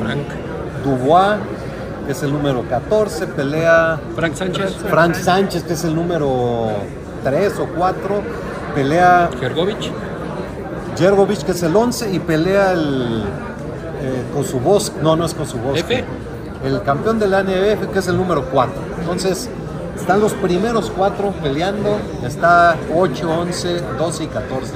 Dubois, 0.84 1.38
que 2.06 2.12
es 2.12 2.22
el 2.22 2.32
número 2.32 2.62
14. 2.68 3.26
Pelea 3.28 3.98
Frank 4.14 4.34
Sánchez. 4.34 4.76
Frank 4.88 5.14
Sánchez, 5.14 5.64
que 5.64 5.72
es 5.72 5.84
el 5.84 5.94
número 5.94 6.68
3 7.24 7.58
o 7.58 7.66
4. 7.66 8.22
Pelea 8.74 9.30
Jergovich. 9.40 9.90
Jergovich, 10.96 11.44
que 11.44 11.52
es 11.52 11.62
el 11.62 11.74
11. 11.74 12.12
Y 12.12 12.18
pelea 12.20 12.72
el 12.72 13.24
eh, 14.02 14.22
con 14.32 14.44
su 14.44 14.60
voz. 14.60 14.92
No, 15.02 15.16
no 15.16 15.24
es 15.24 15.34
con 15.34 15.46
su 15.46 15.58
voz. 15.58 15.78
F. 15.78 16.04
El 16.64 16.82
campeón 16.82 17.18
de 17.18 17.28
la 17.28 17.42
NBF, 17.42 17.92
que 17.92 17.98
es 18.00 18.08
el 18.08 18.16
número 18.16 18.44
4. 18.50 18.74
Entonces, 19.00 19.48
están 19.98 20.20
los 20.20 20.32
primeros 20.34 20.90
cuatro 20.96 21.32
peleando, 21.42 21.98
está 22.24 22.76
8, 22.94 23.30
11, 23.30 23.80
12 23.98 24.24
y 24.24 24.26
14. 24.28 24.72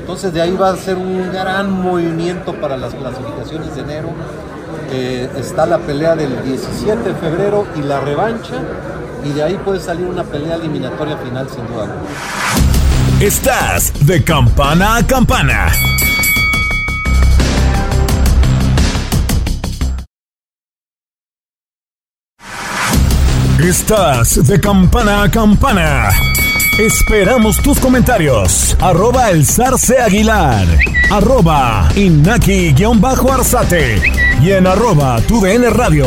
Entonces 0.00 0.32
de 0.32 0.40
ahí 0.40 0.56
va 0.56 0.70
a 0.70 0.76
ser 0.76 0.96
un 0.96 1.32
gran 1.32 1.70
movimiento 1.70 2.54
para 2.60 2.76
las 2.76 2.94
clasificaciones 2.94 3.74
de 3.74 3.80
enero. 3.80 4.10
Eh, 4.92 5.28
está 5.36 5.66
la 5.66 5.78
pelea 5.78 6.14
del 6.14 6.42
17 6.44 7.02
de 7.02 7.14
febrero 7.14 7.66
y 7.74 7.82
la 7.82 8.00
revancha. 8.00 8.54
Y 9.24 9.30
de 9.30 9.42
ahí 9.42 9.58
puede 9.64 9.80
salir 9.80 10.06
una 10.06 10.22
pelea 10.22 10.54
eliminatoria 10.54 11.16
final 11.16 11.48
sin 11.48 11.66
duda. 11.66 11.88
Estás 13.20 13.92
de 14.06 14.22
campana 14.22 14.96
a 14.96 15.06
campana. 15.06 15.72
Estás 23.66 24.46
de 24.46 24.60
campana 24.60 25.24
a 25.24 25.28
campana. 25.28 26.10
Esperamos 26.78 27.60
tus 27.60 27.80
comentarios. 27.80 28.76
Arroba 28.80 29.30
el 29.30 29.44
zarce 29.44 29.98
aguilar. 29.98 30.64
Arroba 31.10 31.88
inaki-arzate. 31.96 34.00
Y 34.40 34.52
en 34.52 34.68
arroba 34.68 35.20
tu 35.22 35.44
radio. 35.44 36.06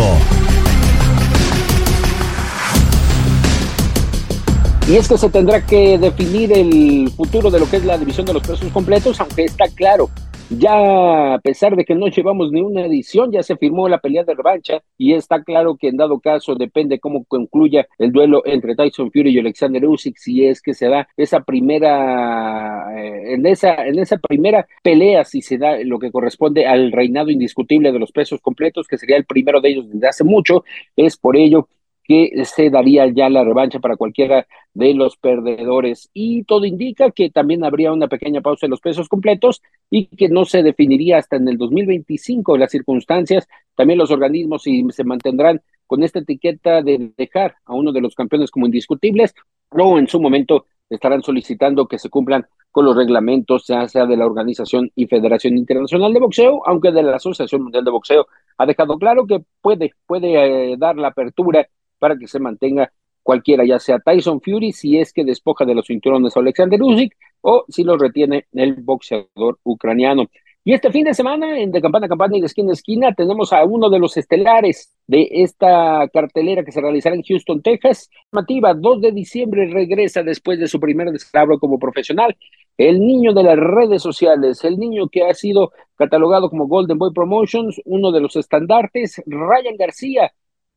Y 4.88 4.95
es 4.95 5.10
que 5.10 5.17
se 5.17 5.30
tendrá 5.30 5.65
que 5.65 5.98
definir 5.98 6.54
el 6.54 7.12
futuro 7.12 7.52
de 7.52 7.60
lo 7.60 7.69
que 7.69 7.76
es 7.76 7.84
la 7.84 7.98
división 7.98 8.26
de 8.26 8.36
los 8.36 8.41
pesos 8.41 8.72
completos, 8.72 9.19
aunque 9.19 9.43
está 9.43 9.67
claro 9.67 10.10
ya 10.50 11.36
a 11.36 11.40
pesar 11.40 11.76
de 11.76 11.86
que 11.86 11.96
no 11.96 12.08
llevamos 12.08 12.52
ni 12.52 12.62
una 12.62 12.86
edición, 12.86 13.32
ya 13.32 13.44
se 13.44 13.58
firmó 13.58 13.88
la 13.88 14.00
pelea 14.00 14.24
de 14.24 14.36
revancha 14.36 14.82
y 14.98 15.14
está 15.14 15.44
claro 15.44 15.78
que 15.78 15.90
en 15.90 15.98
dado 15.98 16.20
caso 16.20 16.56
depende 16.56 17.00
cómo 17.00 17.24
concluya 17.26 17.88
el 17.98 18.12
duelo 18.12 18.42
entre 18.46 18.76
Tyson 18.76 19.12
Fury 19.12 19.32
y 19.32 19.40
Alexander 19.40 19.86
Usyk 19.86 20.18
si 20.18 20.46
es 20.46 20.62
que 20.62 20.74
se 20.74 20.88
da 20.88 21.08
esa 21.18 21.42
primera 21.42 22.86
eh, 22.98 23.34
en 23.34 23.46
esa 23.46 23.86
en 23.88 24.00
esa 24.00 24.18
primera 24.18 24.68
pelea 24.84 25.24
si 25.26 25.42
se 25.42 25.58
da 25.58 25.78
lo 25.84 26.00
que 26.00 26.12
corresponde 26.12 26.66
al 26.66 26.92
reinado 26.92 27.30
indiscutible 27.30 27.92
de 27.92 28.00
los 28.00 28.12
pesos 28.12 28.42
completos 28.42 28.88
que 28.88 28.98
sería 28.98 29.18
el 29.18 29.26
primero 29.26 29.62
de 29.62 29.70
ellos 29.70 29.90
desde 29.90 30.08
hace 30.08 30.24
mucho, 30.24 30.64
es 30.96 31.18
por 31.18 31.38
ello 31.38 31.68
que 32.10 32.44
se 32.44 32.72
daría 32.72 33.06
ya 33.06 33.30
la 33.30 33.44
revancha 33.44 33.80
para 33.80 33.96
cualquiera 33.96 34.48
de 34.74 34.96
los 34.96 35.16
perdedores. 35.16 36.10
Y 36.12 36.44
todo 36.44 36.66
indica 36.66 37.12
que 37.12 37.30
también 37.30 37.64
habría 37.64 37.94
una 37.94 38.08
pequeña 38.08 38.42
pausa 38.42 38.66
en 38.66 38.72
los 38.72 38.82
pesos 38.82 39.08
completos 39.08 39.62
y 39.89 40.08
que 40.08 40.30
no 40.30 40.45
se 40.45 40.63
definiría 40.63 41.17
hasta 41.17 41.38
en 41.38 41.47
el 41.47 41.58
2025 41.58 42.58
las 42.58 42.71
circunstancias. 42.71 43.47
También 43.75 43.99
los 43.99 44.12
organismos 44.12 44.63
si 44.63 44.86
se 44.91 45.04
mantendrán 45.04 45.62
con 45.88 46.04
esta 46.04 46.19
etiqueta 46.19 46.82
de 46.82 47.12
dejar 47.17 47.56
a 47.65 47.73
uno 47.73 47.91
de 47.91 48.02
los 48.02 48.13
campeones 48.13 48.52
como 48.52 48.67
indiscutibles 48.67 49.34
o 49.69 49.97
en 49.97 50.08
su 50.08 50.19
momento 50.19 50.65
estarán 50.89 51.21
solicitando 51.21 51.88
que 51.88 51.99
se 51.99 52.10
cumplan 52.10 52.45
con 52.71 52.86
los 52.86 52.95
reglamentos, 52.95 53.65
ya 53.67 53.88
sea 53.88 54.06
de 54.06 54.17
la 54.17 54.25
Organización 54.25 54.91
y 54.95 55.08
Federación 55.08 55.58
Internacional 55.58 56.13
de 56.13 56.19
Boxeo, 56.19 56.62
aunque 56.65 56.91
de 56.91 57.04
la 57.04 57.15
Asociación 57.15 57.63
Mundial 57.63 57.84
de 57.84 57.91
Boxeo 57.91 58.28
ha 58.58 58.65
dejado 58.65 58.97
claro 58.97 59.25
que 59.25 59.43
puede, 59.62 59.93
puede 60.06 60.73
eh, 60.73 60.75
dar 60.78 60.95
la 60.97 61.10
apertura 61.10 61.67
para 61.97 62.17
que 62.17 62.28
se 62.28 62.39
mantenga 62.39 62.91
cualquiera, 63.23 63.65
ya 63.65 63.80
sea 63.80 63.99
Tyson 63.99 64.41
Fury, 64.41 64.71
si 64.71 64.97
es 64.97 65.13
que 65.13 65.23
despoja 65.23 65.65
de 65.65 65.75
los 65.75 65.88
cinturones 65.88 66.36
a 66.36 66.39
Alexander 66.39 66.82
Usyk, 66.82 67.15
o 67.41 67.65
si 67.67 67.84
los 67.84 67.99
retiene 67.99 68.47
el 68.54 68.75
boxeador 68.75 69.60
ucraniano. 69.63 70.28
Y 70.63 70.73
este 70.73 70.91
fin 70.91 71.06
de 71.06 71.13
semana, 71.13 71.58
en 71.58 71.71
De 71.71 71.82
Campana 71.82 72.06
a 72.06 72.10
Campana 72.10 72.38
y 72.38 72.41
de 72.41 72.45
Esquina 72.45 72.71
a 72.71 72.73
Esquina, 72.73 73.13
tenemos 73.13 73.54
a 73.54 73.63
uno 73.63 73.89
de 73.89 73.97
los 73.97 74.17
estelares 74.17 74.93
de 75.08 75.28
esta 75.32 76.08
cartelera 76.13 76.63
que 76.63 76.71
se 76.71 76.82
realizará 76.82 77.15
en 77.15 77.23
Houston, 77.23 77.62
Texas. 77.62 78.10
Mativa, 78.32 78.73
2 78.73 79.02
de 79.02 79.12
diciembre 79.12 79.67
regresa 79.67 80.21
después 80.21 80.60
de 80.60 80.67
su 80.67 80.80
primer 80.80 81.12
descalabro 81.12 81.60
como 81.60 81.80
profesional. 81.80 82.38
El 82.78 82.99
niño 82.99 83.34
de 83.34 83.43
las 83.43 83.58
redes 83.58 84.02
sociales, 84.02 84.63
el 84.63 84.78
niño 84.78 85.08
que 85.08 85.23
ha 85.23 85.34
sido 85.34 85.71
catalogado 85.95 86.49
como 86.49 86.67
Golden 86.67 86.97
Boy 86.97 87.13
Promotions, 87.13 87.82
uno 87.86 88.12
de 88.12 88.19
los 88.19 88.36
estandartes, 88.36 89.23
Ryan 89.25 89.75
García, 89.78 90.34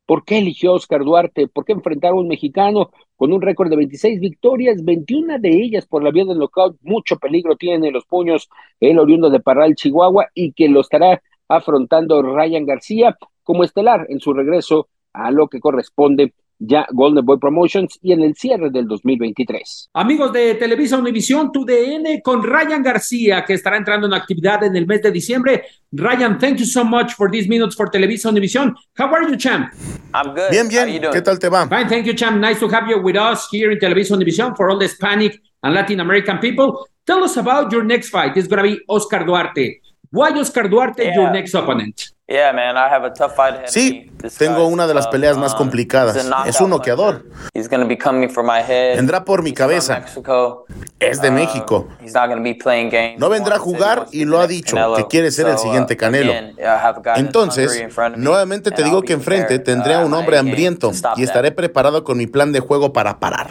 ¿Por 0.06 0.24
qué 0.24 0.38
eligió 0.38 0.72
a 0.72 0.74
Oscar 0.74 1.04
Duarte? 1.04 1.48
¿Por 1.48 1.64
qué 1.64 1.72
enfrentar 1.72 2.12
a 2.12 2.16
un 2.16 2.28
mexicano 2.28 2.90
con 3.16 3.32
un 3.32 3.40
récord 3.40 3.70
de 3.70 3.76
26 3.76 4.20
victorias, 4.20 4.84
21 4.84 5.38
de 5.38 5.50
ellas 5.50 5.86
por 5.86 6.02
la 6.02 6.10
vía 6.10 6.24
del 6.24 6.38
knockout? 6.38 6.76
Mucho 6.82 7.16
peligro 7.18 7.56
tiene 7.56 7.90
los 7.90 8.04
puños 8.04 8.48
el 8.80 8.98
oriundo 8.98 9.30
de 9.30 9.40
Parral, 9.40 9.74
Chihuahua, 9.74 10.26
y 10.34 10.52
que 10.52 10.68
lo 10.68 10.80
estará 10.80 11.22
afrontando 11.48 12.22
Ryan 12.22 12.66
García 12.66 13.16
como 13.42 13.64
estelar 13.64 14.06
en 14.08 14.20
su 14.20 14.32
regreso 14.32 14.88
a 15.12 15.30
lo 15.30 15.48
que 15.48 15.60
corresponde 15.60 16.34
ya 16.64 16.86
Golden 16.92 17.24
Boy 17.24 17.38
Promotions 17.38 17.98
y 18.02 18.12
en 18.12 18.22
el 18.22 18.34
cierre 18.36 18.70
del 18.70 18.86
2023. 18.86 19.90
Amigos 19.94 20.32
de 20.32 20.54
Televisa 20.54 20.96
Univisión, 20.96 21.50
tu 21.50 21.64
DN 21.64 22.22
con 22.22 22.42
Ryan 22.42 22.82
García, 22.82 23.44
que 23.44 23.54
estará 23.54 23.76
entrando 23.76 24.06
en 24.06 24.14
actividad 24.14 24.62
en 24.62 24.76
el 24.76 24.86
mes 24.86 25.02
de 25.02 25.10
diciembre. 25.10 25.64
Ryan, 25.90 26.38
thank 26.38 26.56
you 26.58 26.64
so 26.64 26.84
much 26.84 27.14
for 27.14 27.30
these 27.30 27.48
minutes 27.48 27.74
for 27.74 27.90
Televisa 27.90 28.28
Univisión. 28.28 28.74
How 28.96 29.12
are 29.12 29.28
you, 29.28 29.36
champ? 29.36 29.72
I'm 30.14 30.34
good. 30.34 30.50
Bien, 30.50 30.68
bien. 30.68 31.02
¿Qué 31.12 31.22
tal 31.22 31.38
te 31.38 31.48
va? 31.48 31.66
Fine, 31.66 31.88
thank 31.88 32.06
you, 32.06 32.14
champ. 32.14 32.38
Nice 32.40 32.60
to 32.60 32.68
have 32.68 32.88
you 32.88 33.00
with 33.02 33.16
us 33.16 33.48
here 33.50 33.72
in 33.72 33.78
Televisa 33.78 34.14
Univisión 34.14 34.56
for 34.56 34.70
all 34.70 34.78
the 34.78 34.86
Hispanic 34.86 35.40
and 35.62 35.74
Latin 35.74 36.00
American 36.00 36.38
people. 36.38 36.86
Tell 37.04 37.24
us 37.24 37.36
about 37.36 37.72
your 37.72 37.82
next 37.84 38.10
fight. 38.10 38.36
It's 38.36 38.46
going 38.46 38.62
to 38.62 38.76
be 38.76 38.80
Oscar 38.88 39.24
Duarte. 39.24 39.80
Why 40.10 40.30
Oscar 40.38 40.68
Duarte, 40.68 41.02
Yeah. 41.02 41.14
your 41.14 41.32
next 41.32 41.54
opponent? 41.54 42.12
Yeah, 42.32 42.50
man, 42.54 42.78
I 42.78 42.88
have 42.88 43.04
a 43.04 43.10
tough 43.12 43.36
fight 43.36 43.52
ahead 43.56 43.64
of 43.64 43.70
Sí, 43.70 44.10
tengo 44.38 44.66
una 44.66 44.86
de 44.86 44.94
las 44.94 45.04
tough. 45.04 45.12
peleas 45.12 45.36
más 45.36 45.52
Um, 45.52 45.58
complicadas. 45.58 46.16
Es 46.46 46.60
un 46.62 46.70
noqueador. 46.70 47.26
He's 47.52 47.68
to 47.68 47.86
be 47.86 47.98
coming 47.98 48.30
for 48.30 48.42
my 48.42 48.60
head. 48.66 48.96
Vendrá 48.96 49.22
por 49.22 49.42
mi 49.42 49.52
cabeza. 49.52 50.02
Es 50.98 51.20
de 51.20 51.28
Uh, 51.28 51.32
México. 51.32 51.88
He's 52.00 52.14
not 52.14 52.28
going 52.28 52.38
to 52.38 52.42
be 52.42 52.54
playing 52.54 52.88
games. 52.88 53.18
No 53.20 53.28
vendrá 53.28 53.56
a 53.56 53.58
jugar 53.58 54.06
y 54.12 54.24
lo 54.24 54.40
ha 54.40 54.46
dicho, 54.46 54.76
que 54.96 55.06
quiere 55.08 55.30
ser 55.30 55.46
el 55.48 55.58
So, 55.58 55.64
uh, 55.64 55.66
siguiente 55.66 55.94
Canelo. 55.98 56.32
Entonces, 57.16 57.84
nuevamente 58.16 58.70
te 58.70 58.82
digo 58.82 59.02
que 59.02 59.12
enfrente 59.12 59.58
tendré 59.58 59.94
a 59.94 60.00
uh, 60.00 60.06
un 60.06 60.14
hombre 60.14 60.38
hambriento 60.38 60.90
y 61.16 61.24
estaré 61.24 61.50
preparado 61.52 62.02
con 62.02 62.16
mi 62.16 62.26
plan 62.26 62.50
de 62.50 62.60
juego 62.60 62.94
para 62.94 63.18
parar. 63.20 63.48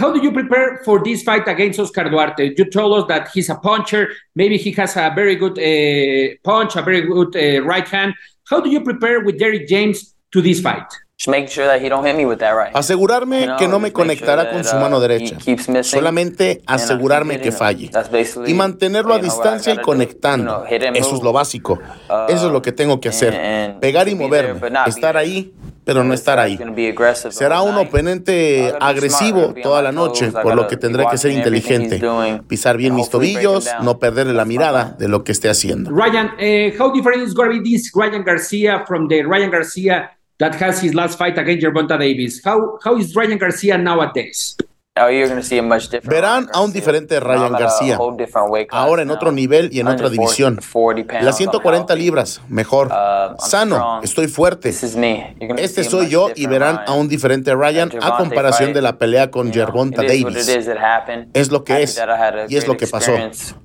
How 0.00 0.12
do 0.12 0.20
you 0.22 0.32
prepare 0.32 0.78
for 0.84 1.02
this 1.02 1.24
fight 1.24 1.48
against 1.48 1.78
Oscar 1.80 2.08
Duarte? 2.10 2.54
You 2.56 2.64
told 2.70 2.96
us 2.96 3.08
that 3.08 3.28
he's 3.34 3.50
a 3.50 3.56
puncher. 3.60 4.08
Maybe 4.34 4.56
he 4.56 4.72
has 4.80 4.96
a 4.96 5.10
very 5.14 5.34
good 5.36 5.58
uh, 5.58 6.36
punch, 6.44 6.76
a 6.76 6.82
very 6.82 7.02
good 7.02 7.34
uh, 7.34 7.60
right 7.66 7.86
hand. 7.88 7.99
How 8.48 8.60
do 8.60 8.70
you 8.70 8.80
prepare 8.82 9.24
with 9.24 9.38
Derrick 9.38 9.68
James 9.68 10.14
to 10.32 10.40
this 10.40 10.60
fight? 10.60 10.90
Just 11.20 11.28
making 11.28 11.50
sure 11.50 11.66
that 11.66 11.82
he 11.82 11.90
don't 11.90 12.02
hit 12.02 12.16
me 12.16 12.24
with 12.24 12.38
that 12.38 12.52
right. 12.52 12.74
Asegurarme 12.74 13.54
que 13.58 13.68
no 13.68 13.78
me 13.78 13.92
conectará 13.92 14.50
con 14.50 14.64
su 14.64 14.74
uh, 14.74 14.80
mano 14.80 14.96
he 15.04 15.06
derecha. 15.06 15.36
Solamente 15.82 16.56
keep 16.56 16.64
asegurarme 16.66 17.38
que 17.42 17.52
falle. 17.52 17.90
That's 17.90 18.10
basically, 18.10 18.50
Y 18.50 18.54
mantenerlo 18.54 19.12
a 19.12 19.18
distancia 19.18 19.74
y 19.74 19.78
conectando. 19.82 20.64
Eso 20.66 21.16
es 21.16 21.22
lo 21.22 21.34
básico. 21.34 21.78
Eso 22.26 22.46
es 22.46 22.52
lo 22.52 22.62
que 22.62 22.72
tengo 22.72 23.00
que 23.00 23.10
hacer. 23.10 23.34
and 23.34 23.80
Pegar 23.80 24.08
y 24.08 24.14
moverme. 24.14 24.66
Estar 24.86 25.18
ahí, 25.18 25.52
pero 25.84 26.04
no 26.04 26.14
estar 26.14 26.38
ahí. 26.38 26.58
Será 27.28 27.60
un 27.60 27.74
oponente 27.74 28.72
agresivo 28.80 29.52
toda 29.62 29.82
la 29.82 29.92
noche, 29.92 30.32
por 30.32 30.54
lo 30.54 30.68
que 30.68 30.78
tendré 30.78 31.04
que 31.10 31.18
ser 31.18 31.32
inteligente, 31.32 32.00
pisar 32.48 32.78
bien 32.78 32.94
mis 32.94 33.10
tobillos, 33.10 33.68
no 33.82 33.98
perderle 33.98 34.32
la 34.32 34.46
mirada 34.46 34.96
de 34.98 35.06
lo 35.06 35.22
que 35.22 35.32
esté 35.32 35.50
haciendo. 35.50 35.90
Ryan, 35.90 36.28
uh, 36.38 36.82
how 36.82 36.90
different 36.90 37.22
is 37.22 37.34
going 37.34 37.50
to 37.50 37.62
be 37.62 37.76
this 37.76 37.92
Ryan 37.94 38.24
Garcia 38.24 38.86
from 38.86 39.06
the 39.08 39.22
Ryan 39.22 39.50
Garcia 39.50 40.12
that 40.40 40.56
has 40.56 40.80
his 40.80 40.94
last 40.94 41.16
fight 41.16 41.38
against 41.38 41.64
Gervonta 41.64 41.98
Davis? 41.98 42.42
How 42.42 42.78
how 42.82 42.96
is 42.96 43.14
Ryan 43.14 43.38
Garcia 43.38 43.78
nowadays? 43.78 44.56
Verán 46.04 46.48
a 46.52 46.60
un 46.60 46.72
diferente 46.72 47.20
Ryan 47.20 47.52
García, 47.52 47.98
ahora 48.70 49.02
en 49.02 49.10
otro 49.10 49.30
nivel 49.30 49.70
y 49.72 49.80
en 49.80 49.86
otra 49.86 50.08
140 50.08 50.10
división. 50.10 50.60
Las 51.24 51.36
140 51.36 51.94
libras, 51.94 52.40
mejor. 52.48 52.88
I'm 52.90 53.36
Sano, 53.38 54.00
estoy 54.02 54.26
fuerte. 54.26 54.70
Este 55.58 55.84
soy 55.84 56.08
yo 56.08 56.28
y 56.34 56.46
verán 56.46 56.80
a 56.86 56.92
un 56.92 57.08
diferente 57.08 57.54
Ryan 57.54 57.90
a 58.02 58.16
comparación 58.16 58.72
de 58.72 58.82
la 58.82 58.98
pelea 58.98 59.30
con 59.30 59.52
Gervonta 59.52 60.02
Davis. 60.02 60.48
Es 61.34 61.50
lo 61.50 61.62
que 61.64 61.82
es 61.82 62.00
y 62.48 62.56
es 62.56 62.66
lo 62.66 62.76
que 62.76 62.86
pasó. 62.88 63.12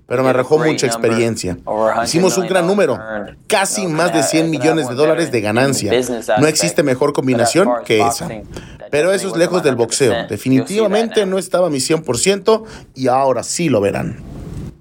Pero 0.07 0.21
me 0.23 0.29
arrojó 0.29 0.59
mucha 0.59 0.85
experiencia. 0.85 1.57
over 1.65 1.95
$100 1.95 2.03
Hicimos 2.05 2.37
un 2.37 2.47
gran 2.47 2.67
número, 2.67 2.99
casi 3.47 3.87
más 3.87 4.13
de 4.13 4.19
can 4.19 4.21
I- 4.21 4.23
100 4.23 4.43
can 4.45 4.53
I 4.53 4.57
millones 4.57 4.87
de 4.89 4.95
dólares 4.95 5.31
de 5.31 5.41
ganancia. 5.41 5.91
No 6.37 6.45
existe 6.47 6.83
mejor 6.83 7.13
combinación 7.13 7.67
que 7.83 8.01
esa. 8.01 8.29
Pero 8.95 9.11
eso 9.11 9.27
es 9.27 9.35
lejos 9.35 9.61
del 9.61 9.75
100%. 9.75 9.77
boxeo. 9.77 10.27
Definitivamente 10.29 11.25
no 11.25 11.37
estaba 11.37 11.69
mi 11.69 11.79
100% 11.79 12.63
y 12.95 13.07
ahora 13.07 13.43
sí 13.43 13.67
lo 13.67 13.81
verán. 13.81 14.23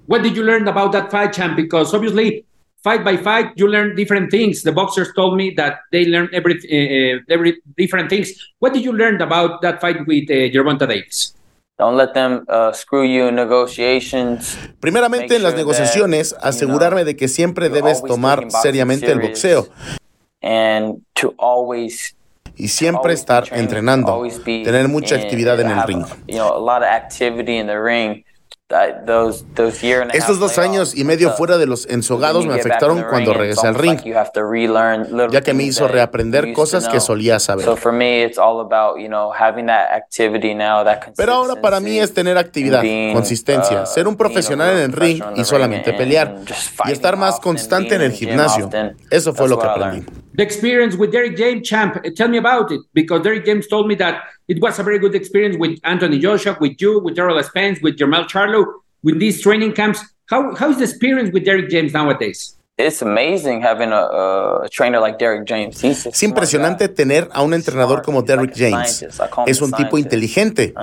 What 0.07 0.21
did 0.21 0.33
you 0.33 0.43
learn 0.43 0.67
about 0.69 0.93
that 0.93 1.11
fight, 1.11 1.33
champ? 1.33 1.57
Because 1.57 1.93
obviously, 1.93 2.45
fight 2.81 3.03
by 3.03 3.17
fight, 3.17 3.51
you 3.57 3.67
learn 3.67 3.93
different 3.93 4.31
things. 4.31 4.63
The 4.63 4.71
boxers 4.71 5.11
told 5.13 5.35
me 5.35 5.53
that 5.57 5.79
they 5.91 6.05
learn 6.05 6.29
every, 6.31 6.53
uh, 6.53 7.23
every 7.27 7.61
different 7.75 8.09
things. 8.09 8.31
What 8.59 8.73
did 8.73 8.85
you 8.85 8.93
learn 8.93 9.21
about 9.21 9.61
that 9.63 9.81
fight 9.81 10.07
with 10.07 10.29
uh, 10.29 10.49
Gervonta 10.49 10.87
Davis? 10.87 11.35
Don't 11.77 11.97
let 11.97 12.13
them 12.13 12.45
uh, 12.47 12.71
screw 12.71 13.03
you 13.03 13.27
in 13.27 13.35
negotiations. 13.35 14.57
Primeramente 14.79 15.35
en 15.35 15.43
las 15.43 15.55
negociaciones, 15.55 16.29
that, 16.29 16.39
you 16.39 16.47
asegurarme 16.47 17.03
de 17.03 17.17
que 17.17 17.27
siempre 17.27 17.67
debes 17.67 18.01
tomar 18.01 18.49
seriamente 18.49 19.11
el 19.11 19.19
boxeo 19.19 19.67
And 20.41 21.01
to 21.15 21.33
always 21.37 22.14
y 22.57 22.67
siempre 22.69 23.13
estar 23.13 23.45
entrenando, 23.51 24.23
tener 24.43 24.87
mucha 24.87 25.15
actividad 25.15 25.59
en 25.59 25.71
el 25.71 25.83
ring. 25.83 26.05
Estos 30.13 30.39
dos 30.39 30.57
años 30.57 30.97
y 30.97 31.03
medio 31.03 31.29
uh, 31.29 31.33
fuera 31.33 31.59
de 31.59 31.67
los 31.67 31.85
ensogados 31.85 32.47
me 32.47 32.55
afectaron 32.55 33.05
cuando 33.07 33.31
regresé 33.35 33.67
al 33.67 33.75
ring, 33.75 33.99
ya 35.31 35.41
que 35.41 35.53
me 35.53 35.63
hizo 35.63 35.87
reaprender 35.87 36.51
cosas 36.51 36.87
que 36.87 36.99
solía 36.99 37.39
saber. 37.39 37.63
So 37.63 37.75
for 37.75 37.91
me, 37.91 38.23
it's 38.23 38.39
all 38.39 38.59
about 38.61 38.97
you 38.97 39.07
know 39.07 39.31
having 39.31 39.67
that 39.67 39.91
activity 39.91 40.55
now, 40.55 40.83
that 40.83 41.13
Pero 41.15 41.33
ahora 41.33 41.61
para 41.61 41.79
mí 41.79 41.99
es 41.99 42.11
tener 42.11 42.39
actividad, 42.39 42.81
consistencia, 43.13 43.83
uh, 43.83 43.85
ser 43.85 44.07
un 44.07 44.15
profesional 44.15 44.71
en 44.71 44.81
el 44.81 44.93
ring 44.93 45.21
y 45.35 45.43
solamente 45.43 45.93
pelear 45.93 46.35
y 46.85 46.91
estar 46.91 47.17
más 47.17 47.39
constante 47.39 47.93
en 47.93 48.01
el 48.01 48.13
gimnasio. 48.13 48.71
Eso 49.11 49.35
fue 49.35 49.47
lo 49.47 49.59
que 49.59 49.67
aprendí. 49.67 50.05
The 50.37 50.43
experience 50.43 50.95
with 50.95 51.11
Derrick 51.13 51.37
James, 51.37 51.67
champ. 51.67 51.95
uh, 51.95 52.09
Tell 52.15 52.27
me 52.27 52.37
about 52.37 52.71
it, 52.71 52.81
because 52.93 53.21
Derrick 53.21 53.45
James 53.45 53.67
told 53.67 53.87
me 53.87 53.95
that 53.95 54.23
it 54.47 54.61
was 54.61 54.79
a 54.79 54.83
very 54.83 54.99
good 54.99 55.15
experience 55.15 55.55
with 55.57 55.79
Anthony 55.83 56.19
Joshua, 56.19 56.57
with 56.59 56.81
you, 56.81 56.99
with 56.99 57.17
Errol 57.17 57.41
Spence, 57.43 57.79
with 57.81 57.97
Jermel 57.97 58.25
Charlo, 58.27 58.65
with 59.01 59.17
these 59.19 59.41
training 59.41 59.73
camps. 59.73 59.99
How 60.29 60.53
how 60.55 60.69
is 60.71 60.77
the 60.77 60.83
experience 60.83 61.31
with 61.31 61.45
Derrick 61.45 61.69
James 61.69 61.93
nowadays? 61.93 62.57
It's 62.77 63.01
amazing 63.01 63.61
having 63.61 63.93
a, 63.93 64.01
a, 64.01 64.65
a 64.65 64.69
trainer 64.69 64.99
like 64.99 65.17
Derrick 65.17 65.47
James. 65.47 65.81
He's 65.81 66.05
Es 66.07 66.21
impresionante 66.23 66.89
tener 66.89 67.29
a 67.31 67.41
un 67.41 67.53
entrenador 67.53 68.01
como 68.01 68.21
Derrick 68.21 68.53
James. 68.53 69.05
Es 69.47 69.61
un 69.61 69.71
tipo 69.71 69.97
inteligente. 69.97 70.73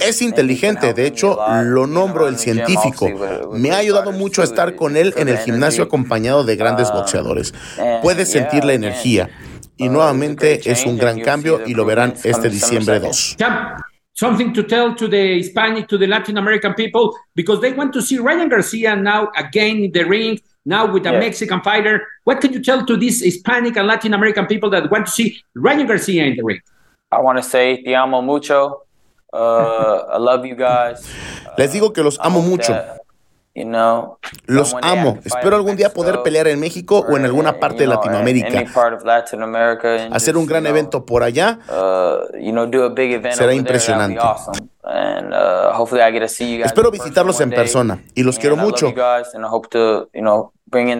Es 0.00 0.22
inteligente, 0.22 0.94
de 0.94 1.06
hecho, 1.08 1.36
lo 1.64 1.88
nombro 1.88 2.28
el 2.28 2.38
científico. 2.38 3.08
Me 3.50 3.72
ha 3.72 3.78
ayudado 3.78 4.12
mucho 4.12 4.42
a 4.42 4.44
estar 4.44 4.76
con 4.76 4.96
él 4.96 5.12
en 5.16 5.28
el 5.28 5.38
gimnasio 5.38 5.82
acompañado 5.82 6.44
de 6.44 6.54
grandes 6.54 6.92
boxeadores. 6.92 7.52
Puedes 8.00 8.30
sentir 8.30 8.64
la 8.64 8.74
energía. 8.74 9.28
Y 9.76 9.88
nuevamente 9.88 10.70
es 10.70 10.86
un 10.86 10.98
gran 10.98 11.20
cambio 11.20 11.62
y 11.66 11.74
lo 11.74 11.84
verán 11.84 12.14
este 12.22 12.48
diciembre 12.48 13.00
2. 13.00 13.36
Champ, 13.38 13.80
something 14.12 14.52
to 14.52 14.66
tell 14.66 14.94
to 14.94 15.08
the 15.08 15.38
Hispanic, 15.38 15.88
to 15.88 15.98
the 15.98 16.06
Latin 16.06 16.36
American 16.36 16.74
people, 16.74 17.12
because 17.34 17.60
they 17.60 17.72
want 17.72 17.92
to 17.94 18.02
see 18.02 18.18
Ryan 18.18 18.48
Garcia 18.50 18.94
now 18.94 19.30
again 19.34 19.82
in 19.82 19.90
the 19.90 20.04
ring, 20.04 20.38
now 20.64 20.86
with 20.90 21.06
a 21.06 21.12
Yeah. 21.12 21.18
Mexican 21.20 21.60
fighter. 21.62 22.06
What 22.24 22.40
can 22.40 22.52
you 22.52 22.62
tell 22.62 22.84
to 22.86 22.96
these 22.96 23.22
Hispanic 23.24 23.76
and 23.76 23.86
Latin 23.86 24.14
American 24.14 24.46
people 24.46 24.70
that 24.70 24.90
want 24.90 25.06
to 25.06 25.12
see 25.12 25.38
Ryan 25.54 25.86
Garcia 25.86 26.24
in 26.24 26.36
the 26.36 26.44
ring? 26.44 26.60
I 27.12 27.20
want 27.20 27.38
to 27.38 27.42
say 27.42 27.82
te 27.82 27.94
amo 27.94 28.20
mucho. 28.22 28.82
Uh, 29.32 30.04
I 30.12 30.18
love 30.18 30.44
you 30.46 30.54
guys. 30.56 31.08
Les 31.58 31.72
digo 31.72 31.92
que 31.94 32.02
los 32.02 32.18
amo 32.20 32.40
mucho. 32.42 32.72
You 32.72 32.78
know, 32.78 32.96
Los 34.46 34.76
amo. 34.80 35.18
Espero 35.24 35.56
algún 35.56 35.76
día 35.76 35.92
poder 35.92 36.22
pelear 36.22 36.46
en 36.46 36.60
México 36.60 37.04
o 37.08 37.16
en 37.16 37.24
alguna 37.24 37.58
parte 37.58 37.78
de 37.78 37.86
you 37.86 37.90
know, 37.90 38.02
any 38.02 38.42
Latinoamérica. 38.42 40.10
Hacer 40.12 40.36
un 40.36 40.46
gran 40.46 40.66
evento 40.66 41.04
por 41.04 41.22
allá 41.22 41.58
uh, 41.68 42.36
you 42.38 42.52
know, 42.52 42.66
do 42.66 42.84
a 42.84 42.88
big 42.90 43.12
event 43.12 43.34
Será 43.34 43.52
impresionante. 43.52 44.20
uh. 44.20 44.60
Espero 46.64 46.90
visitarlos 46.90 47.40
en 47.40 47.50
persona 47.50 48.02
y 48.14 48.22
los 48.22 48.38
quiero 48.38 48.56
mucho. 48.56 48.92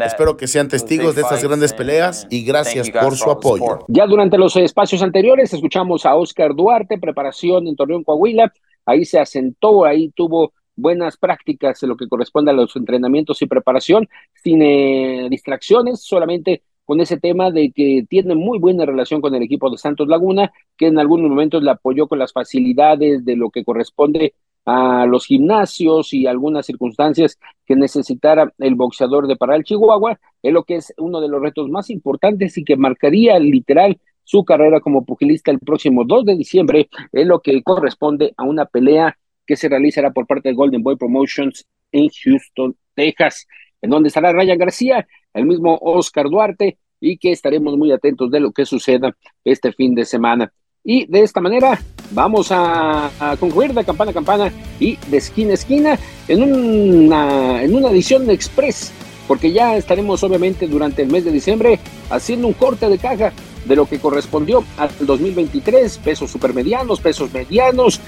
Espero 0.04 0.36
que 0.36 0.48
sean 0.48 0.68
testigos 0.68 1.14
de 1.14 1.22
estas 1.22 1.44
grandes 1.44 1.70
and- 1.70 1.78
peleas 1.78 2.26
y 2.30 2.44
gracias 2.44 2.90
por 2.90 3.16
su 3.16 3.30
apoyo. 3.30 3.84
Ya 3.88 4.06
durante 4.06 4.36
los 4.36 4.56
espacios 4.56 5.02
anteriores 5.02 5.52
escuchamos 5.52 6.04
a 6.04 6.16
Oscar 6.16 6.54
Duarte, 6.54 6.98
preparación 6.98 7.68
en 7.68 7.76
Torreón, 7.76 8.02
Coahuila. 8.02 8.52
Ahí 8.86 9.04
se 9.04 9.20
asentó, 9.20 9.84
ahí 9.84 10.10
tuvo 10.10 10.52
buenas 10.80 11.16
prácticas 11.16 11.82
en 11.82 11.90
lo 11.90 11.96
que 11.96 12.08
corresponde 12.08 12.50
a 12.50 12.54
los 12.54 12.74
entrenamientos 12.76 13.42
y 13.42 13.46
preparación, 13.46 14.08
sin 14.34 14.62
eh, 14.62 15.28
distracciones, 15.30 16.00
solamente 16.00 16.62
con 16.84 17.00
ese 17.00 17.18
tema 17.18 17.52
de 17.52 17.70
que 17.70 18.04
tiene 18.08 18.34
muy 18.34 18.58
buena 18.58 18.84
relación 18.84 19.20
con 19.20 19.34
el 19.34 19.42
equipo 19.42 19.70
de 19.70 19.78
Santos 19.78 20.08
Laguna, 20.08 20.52
que 20.76 20.88
en 20.88 20.98
algunos 20.98 21.30
momentos 21.30 21.62
le 21.62 21.70
apoyó 21.70 22.08
con 22.08 22.18
las 22.18 22.32
facilidades 22.32 23.24
de 23.24 23.36
lo 23.36 23.50
que 23.50 23.64
corresponde 23.64 24.34
a 24.64 25.06
los 25.06 25.26
gimnasios 25.26 26.12
y 26.12 26.26
algunas 26.26 26.66
circunstancias 26.66 27.38
que 27.64 27.76
necesitara 27.76 28.52
el 28.58 28.74
boxeador 28.74 29.26
de 29.26 29.36
Paral 29.36 29.64
Chihuahua, 29.64 30.18
es 30.42 30.52
lo 30.52 30.64
que 30.64 30.76
es 30.76 30.92
uno 30.98 31.20
de 31.20 31.28
los 31.28 31.40
retos 31.40 31.68
más 31.68 31.90
importantes 31.90 32.58
y 32.58 32.64
que 32.64 32.76
marcaría 32.76 33.38
literal 33.38 33.98
su 34.24 34.44
carrera 34.44 34.80
como 34.80 35.04
pugilista 35.04 35.50
el 35.50 35.58
próximo 35.58 36.04
2 36.04 36.24
de 36.24 36.36
diciembre, 36.36 36.88
es 37.12 37.26
lo 37.26 37.40
que 37.40 37.62
corresponde 37.62 38.34
a 38.36 38.44
una 38.44 38.64
pelea 38.64 39.16
que 39.50 39.56
se 39.56 39.68
realizará 39.68 40.12
por 40.12 40.28
parte 40.28 40.48
de 40.48 40.54
Golden 40.54 40.80
Boy 40.80 40.94
Promotions 40.94 41.66
en 41.90 42.08
Houston, 42.08 42.76
Texas, 42.94 43.48
en 43.82 43.90
donde 43.90 44.06
estará 44.06 44.32
Ryan 44.32 44.56
García, 44.56 45.08
el 45.34 45.44
mismo 45.44 45.76
Oscar 45.82 46.30
Duarte, 46.30 46.78
y 47.00 47.18
que 47.18 47.32
estaremos 47.32 47.76
muy 47.76 47.90
atentos 47.90 48.30
de 48.30 48.38
lo 48.38 48.52
que 48.52 48.64
suceda 48.64 49.16
este 49.44 49.72
fin 49.72 49.96
de 49.96 50.04
semana. 50.04 50.52
Y 50.84 51.04
de 51.06 51.22
esta 51.22 51.40
manera 51.40 51.80
vamos 52.12 52.50
a, 52.52 53.10
concluir 53.40 53.74
de 53.74 53.84
campana 53.84 54.12
a 54.12 54.14
campana 54.14 54.52
y 54.78 54.96
de 55.08 55.16
esquina 55.16 55.50
a 55.50 55.54
esquina 55.54 55.98
en 56.28 56.44
una, 56.44 57.64
en 57.64 57.74
una 57.74 57.90
edición 57.90 58.30
express, 58.30 58.92
porque 59.26 59.50
ya 59.50 59.76
estaremos 59.76 60.22
obviamente 60.22 60.68
durante 60.68 61.02
el 61.02 61.10
mes 61.10 61.24
de 61.24 61.32
diciembre 61.32 61.80
haciendo 62.08 62.46
un 62.46 62.54
corte 62.54 62.88
de 62.88 62.98
caja 62.98 63.32
de 63.64 63.74
lo 63.74 63.86
que 63.86 63.98
correspondió 63.98 64.62
al 64.76 64.90
2023, 65.00 65.98
pesos 65.98 66.30
supermedianos, 66.30 67.00
pesos 67.00 67.32
medianos, 67.32 68.00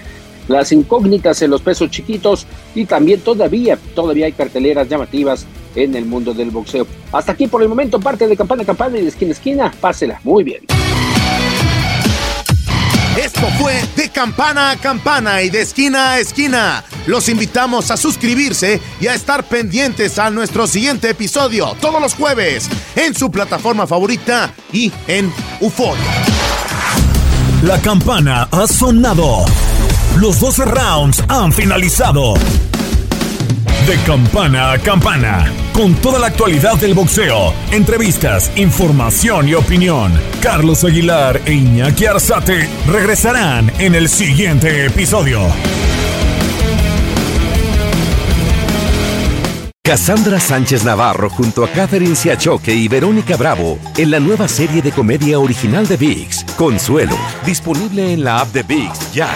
las 0.49 0.73
incógnitas 0.73 1.43
en 1.43 1.51
los 1.51 1.63
pesos 1.63 1.91
chiquitos 1.91 2.47
y 2.75 2.85
también 2.85 3.21
todavía, 3.21 3.79
todavía 3.95 4.27
hay 4.27 4.33
carteleras 4.33 4.89
llamativas 4.89 5.47
en 5.75 5.95
el 5.95 6.05
mundo 6.05 6.35
del 6.35 6.51
boxeo. 6.51 6.87
Hasta 7.13 7.33
aquí 7.33 7.47
por 7.47 7.63
el 7.63 7.69
momento, 7.69 8.01
parte 8.01 8.27
de 8.27 8.37
campana 8.37 8.63
a 8.63 8.67
campana 8.67 8.99
y 8.99 9.03
de 9.03 9.09
esquina 9.09 9.31
a 9.31 9.33
esquina, 9.33 9.75
pásela 9.81 10.21
muy 10.25 10.45
bien. 10.45 10.63
Esto 13.17 13.47
fue 13.59 13.75
de 13.95 14.09
campana 14.09 14.71
a 14.71 14.77
campana 14.77 15.43
y 15.43 15.51
de 15.51 15.61
esquina 15.61 16.13
a 16.13 16.21
esquina. 16.21 16.83
Los 17.07 17.29
invitamos 17.29 17.91
a 17.91 17.97
suscribirse 17.97 18.81
y 19.01 19.07
a 19.07 19.15
estar 19.15 19.45
pendientes 19.45 20.19
a 20.19 20.31
nuestro 20.31 20.67
siguiente 20.67 21.11
episodio 21.11 21.77
todos 21.81 22.01
los 22.01 22.15
jueves 22.15 22.69
en 22.97 23.15
su 23.15 23.31
plataforma 23.31 23.87
favorita 23.87 24.55
y 24.73 24.91
en 25.09 25.31
UFO. 25.61 25.95
La 27.63 27.81
campana 27.81 28.49
ha 28.51 28.67
sonado. 28.67 29.45
Los 30.17 30.39
12 30.41 30.65
rounds 30.67 31.25
han 31.29 31.53
finalizado. 31.53 32.35
De 33.87 33.97
campana 34.07 34.73
a 34.73 34.79
campana, 34.79 35.51
con 35.73 35.95
toda 35.95 36.19
la 36.19 36.29
actualidad 36.29 36.77
del 36.77 36.95
boxeo, 36.95 37.53
entrevistas, 37.73 38.53
información 38.57 39.49
y 39.49 39.55
opinión. 39.55 40.13
Carlos 40.41 40.85
Aguilar 40.85 41.41
e 41.47 41.55
Iñaki 41.55 42.07
Arzate 42.07 42.69
regresarán 42.87 43.73
en 43.79 43.95
el 43.95 44.09
siguiente 44.09 44.87
episodio. 44.87 45.41
Cassandra 49.85 50.39
Sánchez 50.39 50.85
Navarro 50.85 51.29
junto 51.29 51.65
a 51.65 51.69
Catherine 51.69 52.15
Siachoque 52.15 52.73
y 52.73 52.87
Verónica 52.87 53.37
Bravo 53.37 53.81
en 53.97 54.13
la 54.13 54.21
nueva 54.21 54.47
serie 54.47 54.81
de 54.81 54.93
comedia 54.93 55.41
original 55.41 55.89
de 55.89 55.97
VIX, 55.97 56.45
Consuelo, 56.57 57.19
disponible 57.45 58.13
en 58.13 58.23
la 58.23 58.41
app 58.41 58.53
de 58.53 58.63
VIX 58.63 59.13
ya. 59.13 59.29